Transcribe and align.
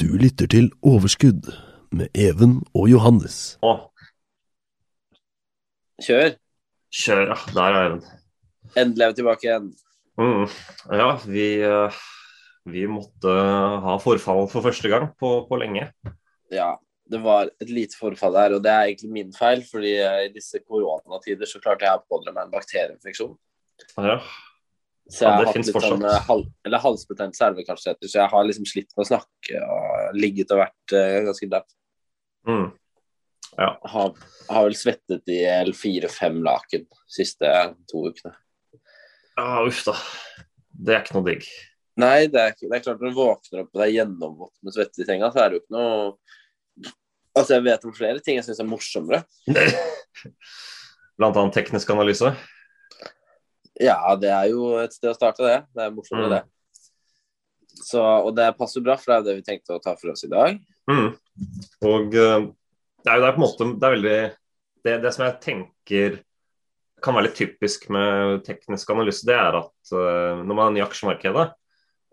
Du 0.00 0.06
lytter 0.16 0.48
til 0.48 0.70
Overskudd 0.80 1.50
med 1.92 2.08
Even 2.16 2.62
og 2.72 2.86
Johannes. 2.88 3.58
Å, 3.60 3.74
Kjør. 6.00 6.38
kjør, 6.88 7.26
ja. 7.28 7.36
Der 7.52 7.76
er 7.76 7.88
Even. 7.90 8.00
Endelig 8.80 9.04
er 9.04 9.12
vi 9.12 9.18
tilbake 9.18 9.44
igjen. 9.44 9.66
Mm. 10.16 10.46
Ja, 11.02 11.10
vi, 11.28 11.44
eh, 11.68 11.98
vi 12.72 12.86
måtte 12.88 13.34
ha 13.84 13.98
forfall 14.00 14.46
for 14.48 14.64
første 14.64 14.88
gang 14.88 15.10
på, 15.20 15.34
på 15.50 15.60
lenge. 15.60 15.90
Ja, 16.48 16.70
det 17.04 17.20
var 17.20 17.52
et 17.60 17.68
lite 17.68 18.00
forfall 18.00 18.38
der, 18.38 18.56
og 18.56 18.64
det 18.64 18.72
er 18.72 18.88
egentlig 18.88 19.12
min 19.18 19.36
feil, 19.36 19.66
fordi 19.68 19.98
eh, 20.00 20.22
i 20.30 20.32
disse 20.32 20.62
koronatider 20.64 21.50
så 21.50 21.60
klarte 21.60 21.84
jeg 21.84 22.00
å 22.00 22.06
pådra 22.08 22.32
meg 22.32 22.46
en 22.46 22.56
bakterieinfeksjon. 22.56 23.36
Ja. 24.00 24.16
Så 25.10 25.24
jeg 25.24 25.26
Ja, 25.26 25.36
har 25.36 25.46
det 25.48 25.54
hatt 25.58 25.86
sånn 25.90 26.04
eh, 26.06 26.26
hal 26.28 26.44
eller 26.66 26.76
er 26.78 27.66
kanskje 27.66 27.94
heter, 27.94 28.10
så 28.10 28.20
jeg 28.20 28.30
har 28.30 28.44
liksom 28.46 28.68
slitt 28.68 28.92
med 28.94 29.02
å 29.02 29.08
snakke 29.08 29.62
og 29.66 30.18
ligget 30.18 30.52
og 30.54 30.62
vært 30.62 30.94
uh, 30.94 31.16
ganske 31.26 31.48
datt. 31.50 31.74
Mm. 32.46 32.68
Har, 33.58 34.12
har 34.48 34.68
vel 34.68 34.76
svettet 34.78 35.32
i 35.34 35.40
fire-fem 35.74 36.38
laken 36.46 36.86
de 36.86 37.00
siste 37.10 37.50
to 37.90 38.04
ukene. 38.06 38.32
ja, 39.34 39.48
uff 39.66 39.82
da. 39.88 39.96
Det 40.70 40.94
er 40.94 41.02
ikke 41.02 41.18
noe 41.18 41.26
digg. 41.26 41.48
Nei, 42.00 42.28
det 42.30 42.40
er, 42.40 42.54
det 42.54 42.76
er 42.76 42.84
klart 42.84 43.02
når 43.02 43.10
du 43.10 43.18
våkner 43.18 43.64
opp 43.64 43.74
og 43.74 43.82
er 43.84 43.92
gjennomvått 43.92 44.54
med 44.62 44.76
svette 44.76 45.02
i 45.02 45.08
senga, 45.08 45.32
så 45.34 45.42
er 45.42 45.50
det 45.50 45.58
jo 45.58 45.64
ikke 45.64 45.76
noe 45.78 46.12
Altså, 47.30 47.54
jeg 47.54 47.62
vet 47.62 47.84
om 47.86 47.92
flere 47.94 48.22
ting 48.26 48.40
jeg 48.40 48.42
syns 48.42 48.58
er 48.58 48.66
morsommere. 48.66 49.20
Blant 51.20 51.36
annet 51.38 51.54
teknisk 51.54 51.92
analyse. 51.94 52.32
Ja, 53.80 53.98
det 54.20 54.30
er 54.30 54.48
jo 54.52 54.74
et 54.82 54.92
sted 54.92 55.10
å 55.12 55.16
starte, 55.16 55.46
det. 55.46 55.58
Det 55.74 55.86
er 55.86 55.94
morsommere, 55.94 56.28
Mm. 56.28 56.34
det. 56.36 56.44
Så, 57.80 58.00
og 58.02 58.34
det 58.36 58.50
passer 58.58 58.82
bra, 58.84 58.96
for 59.00 59.12
det 59.12 59.16
er 59.16 59.28
det 59.28 59.36
vi 59.38 59.46
tenkte 59.46 59.78
å 59.78 59.82
ta 59.82 59.94
for 59.96 60.12
oss 60.12 60.24
i 60.26 60.28
dag. 60.28 60.58
Mm. 60.90 61.14
Og 61.88 62.16
eh, 62.18 62.48
det 63.04 63.12
er 63.12 63.16
jo 63.16 63.22
det 63.22 63.28
er 63.30 63.36
på 63.36 63.40
en 63.40 63.44
måte 63.44 63.68
Det 63.78 63.86
er 63.86 63.94
veldig 63.94 64.18
det, 64.84 64.96
det 65.04 65.12
som 65.14 65.24
jeg 65.26 65.38
tenker 65.44 66.18
kan 67.00 67.16
være 67.16 67.30
litt 67.30 67.38
typisk 67.38 67.86
med 67.92 68.42
teknisk 68.44 68.90
analyse, 68.92 69.24
det 69.24 69.36
er 69.36 69.56
at 69.56 69.92
uh, 69.94 70.42
når 70.44 70.52
man 70.52 70.66
er 70.66 70.74
ny 70.74 70.80
i 70.82 70.84
aksjemarkedet, 70.84 71.46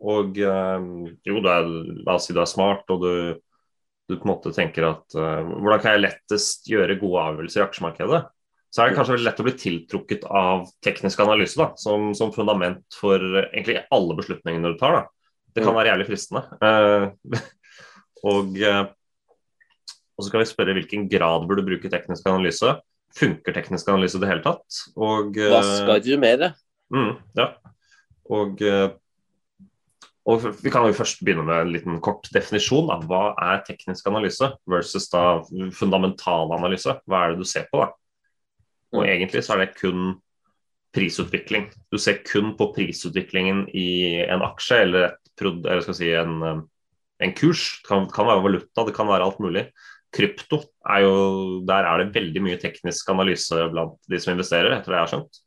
og 0.07 0.39
uh, 0.39 0.85
jo, 1.27 1.41
du 1.43 1.49
er, 1.51 1.67
la 2.07 2.15
oss 2.15 2.29
si 2.29 2.35
du 2.35 2.39
er 2.39 2.47
smart, 2.47 2.87
og 2.93 3.03
du, 3.03 3.11
du 4.07 4.15
på 4.15 4.23
en 4.23 4.31
måte 4.31 4.53
tenker 4.55 4.87
at 4.87 5.17
uh, 5.19 5.43
hvordan 5.43 5.83
kan 5.83 5.97
jeg 5.97 6.05
lettest 6.05 6.71
gjøre 6.71 6.99
gode 7.01 7.25
avgjørelser 7.25 7.63
i 7.63 7.65
aksjemarkedet, 7.65 8.21
så 8.73 8.83
er 8.83 8.89
det 8.91 8.97
kanskje 8.97 9.17
lett 9.23 9.39
å 9.39 9.45
bli 9.47 9.53
tiltrukket 9.57 10.25
av 10.27 10.65
teknisk 10.83 11.21
analyse 11.23 11.57
da, 11.59 11.69
som, 11.79 12.11
som 12.17 12.33
fundament 12.35 12.83
for 12.99 13.21
egentlig 13.47 13.79
alle 13.95 14.17
beslutningene 14.17 14.73
du 14.73 14.79
tar. 14.81 14.99
da. 14.99 15.03
Det 15.55 15.63
kan 15.63 15.73
Mm. 15.73 15.79
være 15.79 15.89
jævlig 15.93 16.07
fristende. 16.09 16.43
Uh, 16.61 17.39
og 18.27 18.59
eh, 18.61 18.83
og 20.17 20.23
så 20.25 20.31
skal 20.31 20.41
vi 20.41 20.49
spørre 20.49 20.73
hvilken 20.73 21.03
grad 21.09 21.43
burde 21.45 21.61
du 21.61 21.67
bruke 21.69 21.89
teknisk 21.93 22.25
analyse. 22.29 22.71
Funker 23.17 23.53
teknisk 23.53 23.89
analyse 23.93 24.17
i 24.17 24.21
det 24.23 24.29
hele 24.31 24.41
tatt? 24.45 24.79
Og, 24.97 25.35
Hva 25.37 25.59
eh, 25.61 25.73
skal 25.77 26.01
du 26.01 26.15
mer? 26.17 26.47
mm, 26.93 27.11
ja. 27.37 27.45
og, 28.33 28.63
og 30.27 30.47
vi 30.63 30.73
kan 30.73 30.87
jo 30.89 30.97
først 30.97 31.21
begynne 31.21 31.45
med 31.45 31.61
en 31.61 31.71
liten 31.75 32.01
kort 32.01 32.25
definisjon. 32.33 32.89
Da. 32.89 32.97
Hva 33.05 33.21
er 33.37 33.61
teknisk 33.67 34.09
analyse 34.09 34.49
versus 34.67 35.05
da 35.13 35.23
fundamental 35.77 36.51
analyse? 36.57 36.97
Hva 37.05 37.21
er 37.27 37.35
det 37.35 37.45
du 37.45 37.49
ser 37.49 37.69
på? 37.71 37.85
da? 37.85 37.93
Og 38.95 39.03
egentlig 39.07 39.43
så 39.43 39.55
er 39.55 39.65
det 39.65 39.75
kun 39.79 40.15
prisutvikling. 40.95 41.67
Du 41.91 41.99
ser 42.01 42.21
kun 42.25 42.53
på 42.57 42.71
prisutviklingen 42.75 43.65
i 43.75 44.23
en 44.25 44.43
aksje 44.45 44.81
eller, 44.85 45.17
et, 45.27 45.43
eller 45.43 45.83
skal 45.85 45.97
si 45.97 46.11
en, 46.15 46.37
eh, 46.45 46.61
en 47.27 47.35
kurs. 47.37 47.65
Det 47.81 47.89
kan, 47.89 48.07
kan 48.13 48.29
være 48.29 48.45
valuta, 48.45 48.85
det 48.87 48.95
kan 48.95 49.09
være 49.09 49.27
alt 49.27 49.41
mulig. 49.43 49.67
Krypto 50.15 50.61
er 50.87 51.03
jo 51.03 51.15
Der 51.67 51.83
er 51.83 51.99
det 51.99 52.15
veldig 52.15 52.41
mye 52.45 52.59
teknisk 52.61 53.09
analyse 53.11 53.67
blant 53.73 53.99
de 54.07 54.21
som 54.23 54.33
investerer, 54.33 54.71
etter 54.77 54.93
det 54.93 54.97
jeg 54.97 55.05
har 55.05 55.13
skjønt. 55.13 55.41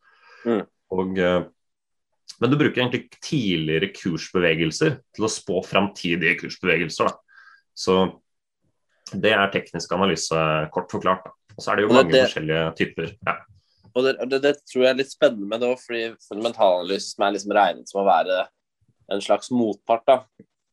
Mm. 0.44 0.62
Og, 0.96 1.18
eh, 1.18 1.40
men 2.40 2.52
du 2.52 2.56
bruker 2.60 2.82
egentlig 2.82 3.08
tidligere 3.24 3.90
kursbevegelser 3.96 5.00
til 5.16 5.26
å 5.26 5.32
spå 5.32 5.64
framtidige 5.66 6.38
kursbevegelser. 6.44 7.10
Da. 7.10 7.44
Så 7.74 7.96
det 9.10 9.32
er 9.34 9.50
teknisk 9.52 9.92
analyse, 9.96 10.38
kort 10.72 10.92
forklart. 10.92 11.26
Da. 11.26 11.36
Og 11.56 11.62
så 11.64 11.72
er 11.72 11.76
det 11.76 11.82
jo 11.82 11.88
det- 11.88 11.96
mange 11.98 12.12
det- 12.12 12.26
forskjellige 12.28 12.76
typer. 12.76 13.16
Ja. 13.26 13.36
Og 13.96 14.04
det, 14.04 14.40
det, 14.42 14.56
tror 14.70 14.82
jeg 14.84 14.90
er 14.90 14.94
litt 15.00 15.10
spennende 15.12 15.48
med 15.50 15.60
det 15.60 15.68
òg, 15.68 15.80
fordi 15.82 16.02
fundamentalanalyse 16.28 17.08
som 17.14 17.24
er 17.26 17.32
liksom 17.34 17.52
regnet 17.52 17.88
som 17.90 18.02
å 18.02 18.06
være 18.06 18.46
en 19.10 19.20
slags 19.20 19.50
motpart, 19.50 20.04
da, 20.06 20.24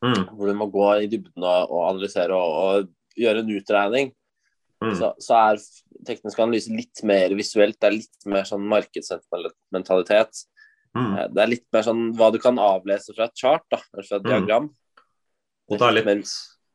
Mm, 0.04 0.28
hvor 0.38 0.46
du 0.46 0.54
må 0.54 0.68
gå 0.72 1.02
i 1.02 1.08
dybden 1.08 1.42
og, 1.42 1.72
og 1.72 1.90
analysere 1.90 2.30
og, 2.30 2.52
og 2.86 2.90
gjøre 3.18 3.40
en 3.40 3.50
utregning, 3.50 4.12
mm, 4.84 4.92
så, 4.96 5.08
så 5.18 5.34
er 5.56 5.58
teknisk 6.06 6.38
analyse 6.38 6.70
litt 6.70 7.02
mer 7.04 7.30
visuelt. 7.34 7.80
Det 7.82 7.88
er 7.90 7.96
litt 7.98 8.28
mer 8.30 8.44
sånn 8.46 8.62
markedsmentalitet. 8.70 10.44
mm. 10.96 11.18
Eh, 11.18 11.28
Det 11.34 11.42
er 11.44 11.48
litt 11.50 11.66
mer 11.74 11.82
sånn 11.82 12.14
hva 12.16 12.32
du 12.32 12.38
kan 12.38 12.56
avlese 12.62 13.16
fra 13.16 13.26
et 13.26 13.34
chart, 13.36 13.64
da, 13.72 13.78
fra 13.78 14.18
et 14.18 14.24
Mm. 14.24 14.30
diagram. 14.30 14.70
Og 15.72 15.80
det 15.80 15.88
er 15.88 15.92
litt 15.94 16.30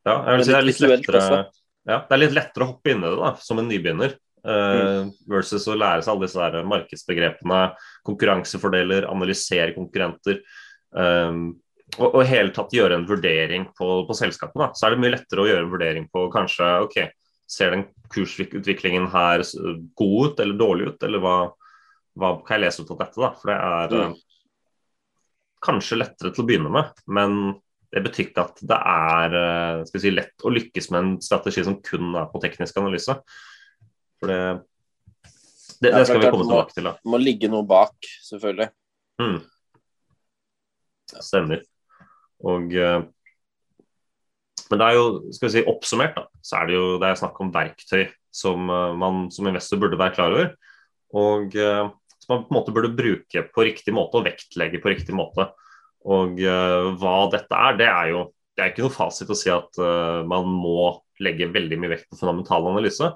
Ja, 0.05 0.25
jeg 0.25 0.35
vil 0.37 0.43
si 0.45 0.51
det 0.51 0.57
er 0.59 0.67
litt 0.67 0.79
lettere 0.79 1.21
også. 1.21 1.51
Ja, 1.89 1.97
det 2.07 2.15
er 2.15 2.21
litt 2.21 2.35
lettere 2.35 2.65
å 2.65 2.73
hoppe 2.73 2.93
inn 2.93 3.03
i 3.03 3.09
det 3.09 3.17
da, 3.19 3.33
som 3.41 3.61
en 3.61 3.71
nybegynner. 3.71 4.19
Mm. 4.43 5.13
versus 5.31 5.63
å 5.71 5.75
lære 5.79 6.03
seg 6.03 6.11
alle 6.11 6.27
disse 6.27 6.47
der 6.51 6.65
markedsbegrepene, 6.67 7.59
konkurransefordeler, 8.03 9.05
analysere 9.07 9.71
konkurrenter. 9.71 10.41
Um, 10.91 11.45
og, 11.95 12.09
og 12.09 12.25
hele 12.27 12.51
tatt 12.51 12.73
gjøre 12.75 12.97
en 12.99 13.07
vurdering 13.07 13.69
på, 13.77 13.87
på 14.07 14.17
selskapet. 14.17 14.57
Da. 14.59 14.69
Så 14.75 14.87
er 14.87 14.93
det 14.93 15.03
mye 15.03 15.13
lettere 15.13 15.43
å 15.43 15.47
gjøre 15.47 15.63
en 15.65 15.71
vurdering 15.71 16.07
på 16.11 16.25
kanskje 16.33 16.69
ok, 16.87 16.97
ser 17.49 17.75
den 17.75 17.85
kursutviklingen 18.13 19.09
her 19.13 19.43
god 19.99 20.33
ut 20.33 20.43
eller 20.43 20.59
dårlig 20.59 20.91
ut, 20.91 21.07
eller 21.07 21.23
hva, 21.23 21.37
hva 22.19 22.35
kan 22.43 22.57
jeg 22.57 22.65
lese 22.65 22.83
ut 22.83 22.93
av 22.95 23.03
dette? 23.03 23.21
da? 23.21 23.31
For 23.39 23.51
det 23.51 23.57
er 23.57 23.97
eh, 23.99 24.15
kanskje 25.63 25.99
lettere 26.01 26.33
til 26.33 26.43
å 26.43 26.47
begynne 26.49 26.73
med, 26.73 27.03
men 27.07 27.37
det 27.93 28.01
betyr 28.01 28.29
ikke 28.29 28.43
at 28.47 28.61
det 28.65 28.77
er 28.89 29.35
eh, 29.37 29.97
si, 30.01 30.11
lett 30.13 30.45
å 30.45 30.51
lykkes 30.53 30.89
med 30.93 30.99
en 30.99 31.11
strategi 31.21 31.63
som 31.65 31.77
kun 31.85 32.15
er 32.17 32.29
på 32.31 32.41
teknisk 32.41 32.79
analyse. 32.81 33.15
For 34.17 34.31
det, 34.31 34.39
det, 35.77 35.91
det 35.91 36.05
skal 36.09 36.23
vi 36.23 36.31
komme 36.33 36.47
tilbake 36.47 36.73
til. 36.73 36.89
da. 36.89 36.95
Det 36.97 37.13
må 37.13 37.19
ligge 37.21 37.51
noe 37.53 37.67
bak, 37.69 37.93
selvfølgelig. 38.25 38.69
Mm. 39.21 39.37
Stemmer. 41.13 41.61
Og 42.49 42.73
eh, 42.73 42.99
Men 44.71 44.81
det 44.81 44.89
er 44.89 44.97
jo, 44.97 45.07
skal 45.35 45.49
vi 45.49 45.53
si 45.59 45.65
oppsummert, 45.69 46.17
da, 46.17 46.25
så 46.41 46.59
er 46.59 46.69
det 46.71 46.79
jo 46.79 46.85
det 46.97 47.11
er 47.11 47.19
snakk 47.21 47.41
om 47.45 47.53
verktøy 47.53 48.07
som 48.33 48.73
eh, 48.73 48.93
man 48.97 49.27
som 49.35 49.51
investor 49.51 49.81
burde 49.83 50.01
være 50.01 50.17
klar 50.17 50.33
over. 50.33 50.55
Og 51.13 51.53
som 51.53 52.31
man 52.31 52.47
på 52.47 52.49
en 52.49 52.57
måte 52.57 52.73
burde 52.73 52.89
bruke 52.97 53.43
på 53.53 53.65
riktig 53.67 53.93
måte 53.93 54.17
og 54.17 54.25
vektlegge 54.25 54.79
på 54.81 54.89
riktig 54.89 55.13
måte. 55.13 55.51
Og 56.03 56.39
eh, 56.43 56.87
hva 56.99 57.17
dette 57.31 57.59
er, 57.67 57.77
det 57.79 57.89
er 57.89 58.13
jo 58.13 58.23
det 58.53 58.61
er 58.61 58.71
ikke 58.71 58.85
noe 58.85 58.93
fasit 58.93 59.31
å 59.33 59.37
si 59.37 59.49
at 59.49 59.79
eh, 59.81 60.19
man 60.29 60.49
må 60.49 60.89
legge 61.23 61.49
veldig 61.53 61.77
mye 61.81 61.93
vekt 61.95 62.09
på 62.11 62.19
fundamental 62.19 62.67
analyse. 62.69 63.07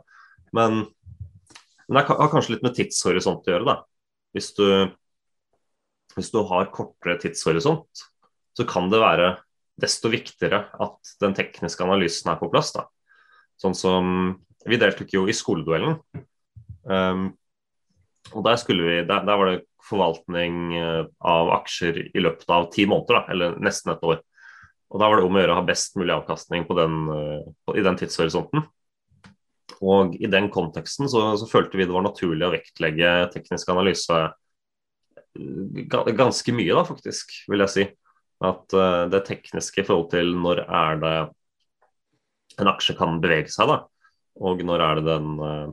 Men, 0.56 0.86
men 1.86 2.00
det 2.00 2.06
har 2.10 2.32
kanskje 2.32 2.56
litt 2.56 2.66
med 2.66 2.78
tidshorisont 2.78 3.46
å 3.46 3.54
gjøre. 3.54 3.68
da. 3.68 3.76
Hvis 4.34 4.52
du, 4.58 4.66
hvis 6.16 6.32
du 6.34 6.40
har 6.50 6.72
kortere 6.74 7.20
tidshorisont, 7.22 8.06
så 8.58 8.66
kan 8.70 8.90
det 8.90 9.02
være 9.04 9.36
desto 9.78 10.10
viktigere 10.10 10.64
at 10.82 11.12
den 11.22 11.36
tekniske 11.38 11.86
analysen 11.86 12.32
er 12.34 12.40
på 12.42 12.50
plass. 12.54 12.74
da. 12.74 12.88
Sånn 13.62 13.78
som 13.78 14.14
Vi 14.68 14.76
deltok 14.76 15.14
jo 15.14 15.22
i 15.30 15.36
skoleduellen. 15.38 15.94
Um, 16.84 17.30
og 18.34 18.44
der, 18.46 18.60
vi, 18.68 19.02
der, 19.08 19.26
der 19.28 19.40
var 19.40 19.52
det 19.52 19.60
forvaltning 19.88 20.76
eh, 20.76 21.04
av 21.20 21.52
aksjer 21.62 22.00
i 22.12 22.24
løpet 22.24 22.50
av 22.52 22.70
ti 22.74 22.88
måneder, 22.90 23.22
da, 23.22 23.34
eller 23.34 23.60
nesten 23.64 23.94
et 23.94 24.04
år. 24.04 24.24
Og 24.88 25.02
Da 25.02 25.10
var 25.10 25.20
det 25.20 25.28
om 25.28 25.36
å 25.36 25.42
gjøre 25.42 25.56
å 25.56 25.60
ha 25.60 25.68
best 25.68 25.98
mulig 26.00 26.16
avkastning 26.16 26.66
på 26.68 26.78
den, 26.78 26.98
eh, 27.14 27.46
på, 27.66 27.78
i 27.78 27.86
den 27.86 28.00
tidshorisonten. 28.00 28.66
Og 29.78 30.16
I 30.18 30.30
den 30.32 30.50
konteksten 30.54 31.10
så, 31.12 31.30
så 31.38 31.48
følte 31.50 31.78
vi 31.78 31.86
det 31.86 31.94
var 31.96 32.06
naturlig 32.06 32.48
å 32.48 32.54
vektlegge 32.56 33.14
teknisk 33.34 33.72
analyse 33.74 34.20
eh, 35.38 36.14
ganske 36.18 36.56
mye, 36.56 36.74
da, 36.74 36.86
faktisk, 36.88 37.36
vil 37.52 37.66
jeg 37.66 37.76
si. 37.76 37.88
At 38.38 38.74
uh, 38.78 39.08
det 39.10 39.24
tekniske 39.26 39.82
i 39.82 39.86
forhold 39.86 40.12
til 40.12 40.36
når 40.38 40.60
er 40.62 41.00
det 41.02 41.14
en 42.62 42.70
aksje 42.70 42.94
kan 42.98 43.16
bevege 43.22 43.50
seg, 43.50 43.72
da, 43.72 43.78
og 44.46 44.62
når 44.62 44.84
er 44.86 45.00
det 45.00 45.06
den 45.08 45.32
uh, 45.42 45.72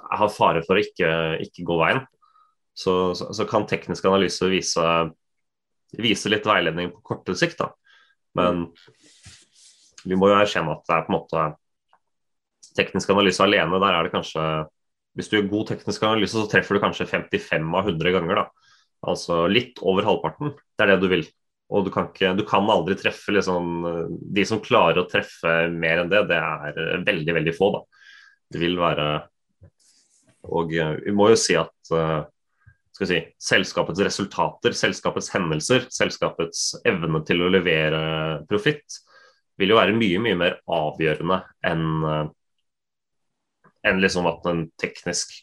har 0.00 0.32
fare 0.32 0.62
for 0.66 0.78
å 0.78 0.82
ikke, 0.82 1.10
ikke 1.44 1.66
gå 1.68 1.78
veien, 1.80 2.02
så, 2.74 3.12
så, 3.16 3.28
så, 3.36 3.46
kan 3.48 3.66
teknisk 3.68 4.06
analyse 4.08 4.48
vise, 4.48 4.84
vise 5.98 6.32
litt 6.32 6.46
veiledning 6.48 6.92
på 6.94 7.02
kortere 7.12 7.36
sikt. 7.38 7.60
da. 7.60 7.72
Men 8.38 8.64
vi 10.08 10.16
må 10.18 10.30
jo 10.30 10.38
erkjenne 10.38 10.72
at 10.72 10.86
det 10.88 10.96
er 10.96 11.04
på 11.06 11.12
en 11.12 11.18
måte 11.18 11.42
teknisk 12.78 13.12
analyse 13.12 13.44
alene. 13.44 13.80
Der 13.82 13.98
er 13.98 14.06
det 14.06 14.14
kanskje 14.14 14.46
Hvis 15.12 15.28
du 15.28 15.36
gjør 15.36 15.50
god 15.50 15.66
teknisk 15.68 16.04
analyse, 16.08 16.32
så 16.32 16.48
treffer 16.48 16.78
du 16.78 16.80
kanskje 16.80 17.04
55 17.04 17.74
av 17.76 17.88
100 17.90 18.14
ganger. 18.14 18.38
da. 18.40 18.68
Altså 19.12 19.42
litt 19.44 19.76
over 19.84 20.06
halvparten. 20.08 20.54
Det 20.56 20.86
er 20.86 20.94
det 20.94 21.02
du 21.02 21.08
vil. 21.12 21.26
Og 21.72 21.84
du 21.84 21.90
kan, 21.92 22.08
ikke, 22.08 22.32
du 22.36 22.44
kan 22.48 22.68
aldri 22.68 22.96
treffe 23.00 23.32
liksom 23.32 23.84
De 24.08 24.44
som 24.48 24.60
klarer 24.60 25.02
å 25.02 25.08
treffe 25.08 25.52
mer 25.72 26.00
enn 26.02 26.10
det, 26.12 26.24
det 26.28 26.38
er 26.38 27.04
veldig, 27.04 27.34
veldig 27.36 27.54
få, 27.56 27.68
da. 27.76 27.82
Det 28.52 28.60
vil 28.60 28.78
være 28.80 29.06
Og 30.50 30.74
eh, 30.74 30.96
vi 31.06 31.14
må 31.14 31.30
jo 31.32 31.38
si 31.38 31.54
at 31.58 31.94
uh, 31.94 32.24
skal 32.92 33.08
si, 33.08 33.20
selskapets 33.40 34.02
resultater, 34.04 34.74
selskapets 34.76 35.30
hendelser, 35.34 35.86
selskapets 35.94 36.72
evne 36.88 37.22
til 37.28 37.44
å 37.44 37.50
levere 37.52 38.02
profitt, 38.50 39.00
vil 39.60 39.74
jo 39.74 39.78
være 39.78 39.94
mye, 39.96 40.20
mye 40.22 40.38
mer 40.38 40.58
avgjørende 40.70 41.42
enn 41.68 41.88
uh, 42.06 42.24
enn 43.86 44.02
liksom 44.02 44.28
at 44.30 44.44
den 44.46 44.66
teknisk 44.80 45.34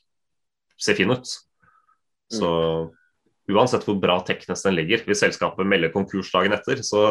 ser 0.80 0.96
fin 0.96 1.12
ut. 1.12 1.28
Så 2.31 2.50
uansett 3.50 3.86
hvor 3.88 3.98
bra 4.00 4.19
teknisk 4.25 4.68
den 4.68 4.78
ligger, 4.78 5.04
hvis 5.07 5.24
selskapet 5.24 5.68
melder 5.68 5.92
konkurs 5.94 6.30
dagen 6.31 6.56
etter, 6.56 6.84
så, 6.86 7.02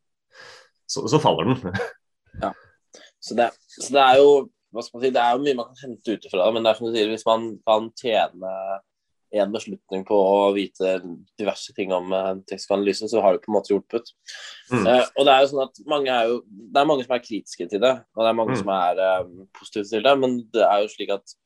så, 0.92 1.04
så 1.10 1.20
faller 1.22 1.50
den. 1.50 1.80
ja. 2.40 2.54
Så 3.20 3.36
det, 3.36 3.50
så 3.68 3.90
det, 3.92 4.00
er 4.00 4.16
jo 4.16 4.30
si, 4.78 5.10
det 5.10 5.22
er 5.22 5.34
jo 5.34 5.42
mye 5.42 5.58
man 5.58 5.72
kan 5.72 5.82
hente 5.88 6.14
ut 6.14 6.30
fra 6.30 6.44
det, 6.44 6.54
men 6.54 6.64
det 6.64 6.70
er 6.70 6.78
som 6.78 6.86
du 6.86 6.94
sier, 6.94 7.10
hvis 7.10 7.26
man 7.28 7.50
kan 7.66 7.90
tjene 7.98 8.54
en 9.30 9.52
beslutning 9.54 10.02
på 10.06 10.16
å 10.16 10.50
vite 10.54 10.96
diverse 11.38 11.74
ting 11.76 11.92
om 11.94 12.10
uh, 12.10 12.32
tekstanalyse, 12.50 13.08
så 13.10 13.22
har 13.22 13.36
du 13.36 13.42
på 13.42 13.52
en 13.52 13.56
måte 13.58 13.72
hjulpet. 13.72 14.10
Mm. 14.72 14.86
Uh, 14.86 15.04
og 15.04 15.26
det 15.26 15.34
er 15.34 15.44
jo 15.44 15.50
sånn 15.52 15.64
at 15.68 15.82
mange 15.90 16.14
er 16.14 16.30
jo 16.32 16.40
Det 16.50 16.80
er 16.80 16.88
mange 16.88 17.06
som 17.06 17.14
er 17.14 17.22
kritiske 17.22 17.68
til 17.70 17.82
det, 17.82 17.92
og 18.16 18.24
det 18.24 18.30
er 18.30 18.38
mange 18.40 18.56
mm. 18.56 18.60
som 18.62 18.72
er 18.74 19.02
uh, 19.02 19.44
positive 19.58 19.86
til 19.92 20.06
det, 20.06 20.14
men 20.22 20.38
det 20.54 20.64
er 20.66 20.82
jo 20.82 20.90
slik 20.94 21.14
at 21.14 21.36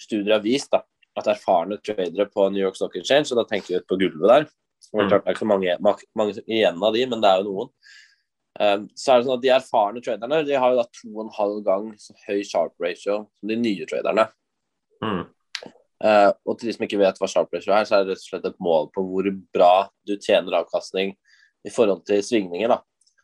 studier 0.00 0.36
har 0.36 0.44
vist 0.44 0.72
da, 0.74 0.82
at 1.18 1.30
erfarne 1.32 1.80
tradere 1.80 2.28
på 2.28 2.48
New 2.52 2.62
York 2.62 2.76
Stock 2.76 2.96
Exchange, 3.00 3.30
og 3.32 3.40
da 3.40 3.48
tenker 3.48 3.76
vi 3.76 3.82
på 3.88 4.00
gulvet 4.00 4.28
der 4.28 4.46
mm. 4.48 5.08
Det 5.08 5.18
er 5.18 5.32
ikke 5.32 5.44
så 5.44 5.48
mange, 5.48 5.76
mange, 6.18 6.36
igjen 6.44 6.80
av 6.84 6.96
de, 6.96 7.06
men 7.08 7.24
det 7.24 7.30
er 7.30 7.40
jo 7.40 7.48
noen. 7.48 7.72
Um, 8.62 8.84
så 8.94 9.14
er 9.14 9.18
det 9.18 9.26
sånn 9.26 9.38
at 9.38 9.42
De 9.42 9.50
erfarne 9.50 10.00
traderne 10.04 10.42
de 10.46 10.58
har 10.60 10.70
jo 10.70 10.78
da 10.78 10.84
to 10.94 11.08
og 11.10 11.22
en 11.24 11.32
halv 11.34 11.62
gang 11.66 11.86
så 11.98 12.14
høy 12.28 12.42
sharp 12.46 12.74
ratio 12.82 13.24
som 13.26 13.50
de 13.50 13.56
nye 13.58 13.88
traderne. 13.90 14.28
Mm. 15.02 15.24
Uh, 16.02 16.30
og 16.46 16.58
til 16.58 16.68
de 16.68 16.76
som 16.76 16.86
ikke 16.86 17.00
vet 17.00 17.18
hva 17.18 17.30
sharp 17.30 17.52
ratio 17.54 17.74
er, 17.74 17.88
så 17.88 17.98
er 17.98 18.06
det 18.06 18.14
rett 18.14 18.22
og 18.22 18.28
slett 18.28 18.48
et 18.50 18.62
mål 18.62 18.88
på 18.94 19.04
hvor 19.06 19.28
bra 19.54 19.72
du 20.06 20.14
tjener 20.14 20.60
avkastning 20.60 21.14
i 21.66 21.72
forhold 21.74 22.04
til 22.06 22.22
svingninger. 22.26 22.70
da. 22.74 22.80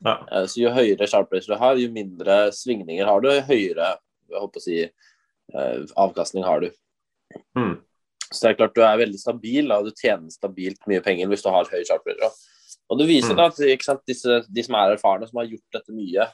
Ja. 0.07 0.17
Uh, 0.27 0.45
så 0.51 0.63
Jo 0.65 0.75
høyere 0.75 1.11
sharp 1.11 1.33
ratio 1.35 1.55
du 1.55 1.61
har, 1.63 1.79
jo 1.79 1.93
mindre 1.95 2.41
svingninger 2.55 3.07
har 3.07 3.23
du, 3.23 3.31
jo 3.33 3.49
høyere 3.51 3.95
jeg 4.29 4.43
håper 4.43 4.61
å 4.61 4.65
si, 4.65 4.81
uh, 5.55 5.85
avkastning 6.09 6.45
har 6.45 6.65
du. 6.65 6.71
Mm. 7.57 7.77
Så 8.29 8.43
det 8.43 8.51
er 8.51 8.59
klart 8.59 8.77
du 8.77 8.83
er 8.85 9.01
veldig 9.01 9.21
stabil, 9.21 9.71
og 9.73 9.89
du 9.89 9.95
tjener 9.97 10.33
stabilt 10.33 10.83
mye 10.91 11.01
penger 11.05 11.31
hvis 11.31 11.45
du 11.45 11.53
har 11.53 11.71
høy 11.71 11.81
chartbreaker. 11.89 12.35
Og 12.89 13.01
det 13.01 13.09
viser 13.11 13.37
mm. 13.37 13.43
at 13.45 13.59
sant, 13.85 14.05
disse, 14.09 14.43
de 14.49 14.65
som 14.65 14.77
er 14.79 14.95
erfarne, 14.95 15.29
som 15.29 15.41
har 15.43 15.51
gjort 15.51 15.77
dette 15.77 15.95
mye, 15.95 16.29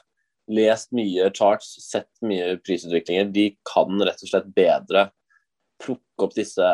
lest 0.55 0.91
mye 0.95 1.29
charts, 1.35 1.73
sett 1.83 2.11
mye 2.25 2.55
prisutviklinger, 2.63 3.31
de 3.33 3.49
kan 3.67 3.99
rett 4.05 4.21
og 4.23 4.31
slett 4.31 4.51
bedre 4.55 5.09
plukke 5.83 6.27
opp 6.27 6.35
disse 6.37 6.65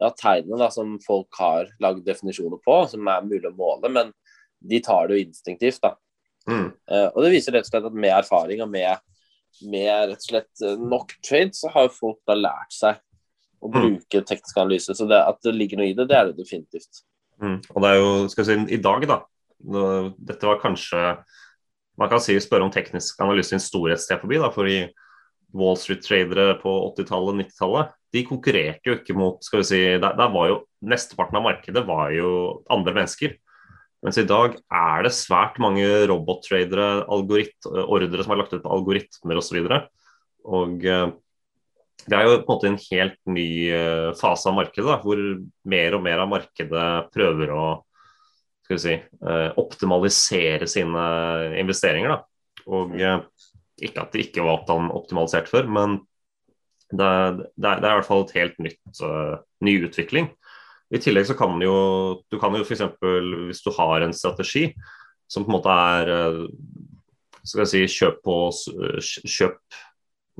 ja, 0.00 0.10
tegnene 0.16 0.58
da, 0.60 0.70
som 0.72 0.96
folk 1.04 1.40
har 1.40 1.70
lagd 1.80 2.04
definisjoner 2.06 2.60
på, 2.64 2.80
som 2.90 3.08
er 3.08 3.26
mulig 3.26 3.48
å 3.48 3.56
måle, 3.56 3.92
men 3.92 4.12
de 4.60 4.80
tar 4.84 5.08
det 5.08 5.16
jo 5.16 5.28
instinktivt. 5.28 5.80
da. 5.84 5.94
Mm. 6.48 6.70
Uh, 6.90 7.08
og 7.14 7.22
det 7.24 7.34
viser 7.36 7.56
rett 7.56 7.68
og 7.68 7.72
slett 7.72 7.88
at 7.88 8.00
med 8.06 8.16
erfaring 8.16 8.64
og 8.64 8.72
med, 8.72 9.04
med 9.68 10.10
rett 10.12 10.20
og 10.20 10.26
slett 10.26 10.64
eh, 10.64 10.76
nok 10.78 11.14
trade, 11.26 11.56
så 11.56 11.72
har 11.74 11.92
folk 11.92 12.20
da 12.28 12.36
lært 12.38 12.74
seg 12.74 13.00
å 13.60 13.68
mm. 13.68 13.76
bruke 13.76 14.22
teknisk 14.24 14.60
analyse. 14.60 14.96
Så 14.96 15.08
det, 15.08 15.20
at 15.20 15.40
det 15.44 15.56
ligger 15.56 15.80
noe 15.80 15.90
i 15.90 15.96
det, 15.96 16.06
det 16.08 16.16
er 16.16 16.30
det 16.30 16.38
definitivt. 16.40 17.02
Mm. 17.40 17.58
Og 17.72 17.82
det 17.82 17.90
er 17.90 18.00
jo, 18.00 18.08
skal 18.32 18.44
vi 18.44 18.48
si, 18.48 18.56
i 18.76 18.80
dag, 18.82 19.06
da. 19.08 19.20
Dette 20.16 20.48
var 20.48 20.60
kanskje 20.62 21.00
Man 22.00 22.08
kan 22.08 22.22
si 22.24 22.32
spørre 22.40 22.64
om 22.64 22.70
teknisk 22.72 23.18
analyse 23.20 23.52
i 23.52 23.58
en 23.58 23.60
storhetssted 23.60 24.22
forbi, 24.22 24.38
da, 24.40 24.48
fordi 24.54 24.76
Wall 25.52 25.76
Street-tradere 25.76 26.54
på 26.62 26.72
80-tallet, 26.94 27.42
90-tallet, 27.42 27.90
de 28.14 28.22
konkurrerte 28.24 28.88
jo 28.88 28.96
ikke 28.96 29.16
mot 29.18 29.44
skal 29.44 29.60
vi 29.60 29.66
si, 29.68 29.80
der, 30.00 30.14
der, 30.16 30.32
var 30.32 30.48
jo 30.48 30.58
Mesteparten 30.80 31.36
av 31.36 31.44
markedet 31.44 31.82
var 31.84 32.14
jo 32.14 32.30
andre 32.72 32.94
mennesker. 32.96 33.34
Mens 34.00 34.16
i 34.16 34.24
dag 34.24 34.54
er 34.56 35.02
det 35.04 35.12
svært 35.12 35.58
mange 35.60 35.84
robottradere, 36.08 37.04
ordre 37.12 38.24
som 38.24 38.32
er 38.32 38.40
lagt 38.40 38.54
ut 38.54 38.62
på 38.64 38.72
algoritmer 38.78 39.42
osv. 39.42 39.58
Og, 39.60 39.68
så 39.68 39.82
og 40.48 40.86
uh, 40.88 41.10
det 42.08 42.16
er 42.16 42.26
jo 42.26 42.40
på 42.40 42.44
en 42.44 42.50
måte 42.54 42.68
en 42.70 42.80
helt 42.80 43.18
ny 43.28 43.50
uh, 43.74 44.10
fase 44.18 44.48
av 44.50 44.56
markedet, 44.56 44.86
da, 44.88 44.98
hvor 45.02 45.20
mer 45.68 45.96
og 45.96 46.04
mer 46.04 46.22
av 46.22 46.30
markedet 46.30 46.88
prøver 47.14 47.52
å 47.54 47.64
si, 48.70 48.94
uh, 49.26 49.50
optimalisere 49.60 50.68
sine 50.70 51.04
investeringer. 51.60 52.14
Da. 52.14 52.62
Og 52.70 52.94
uh, 53.00 53.18
ikke 53.80 54.04
at 54.04 54.14
det 54.14 54.26
ikke 54.28 54.46
var 54.46 54.64
optimalisert 54.94 55.50
før, 55.50 55.68
men 55.70 55.98
det, 56.90 57.06
det, 57.54 57.66
er, 57.68 57.82
det 57.82 57.86
er, 57.86 57.92
i 57.92 57.98
hvert 58.00 58.08
fall 58.08 58.24
et 58.26 58.36
helt 58.38 58.56
nytt, 58.62 59.02
ny 59.64 59.76
utvikling. 59.86 60.32
I 60.90 60.98
tillegg 60.98 61.28
så 61.28 61.36
kan 61.38 61.54
jo 61.62 61.74
du 62.32 62.38
kan 62.42 62.54
jo 62.56 62.64
f.eks. 62.64 62.82
hvis 62.98 63.62
du 63.62 63.70
har 63.76 64.02
en 64.02 64.14
strategi 64.16 64.72
som 65.30 65.44
på 65.46 65.52
en 65.52 65.54
måte 65.54 65.70
er 65.70 66.10
skal 67.46 67.62
jeg 67.62 67.70
si, 67.70 68.00
kjøp 68.00 68.18
på 68.26 68.36
kjøp 68.98 69.78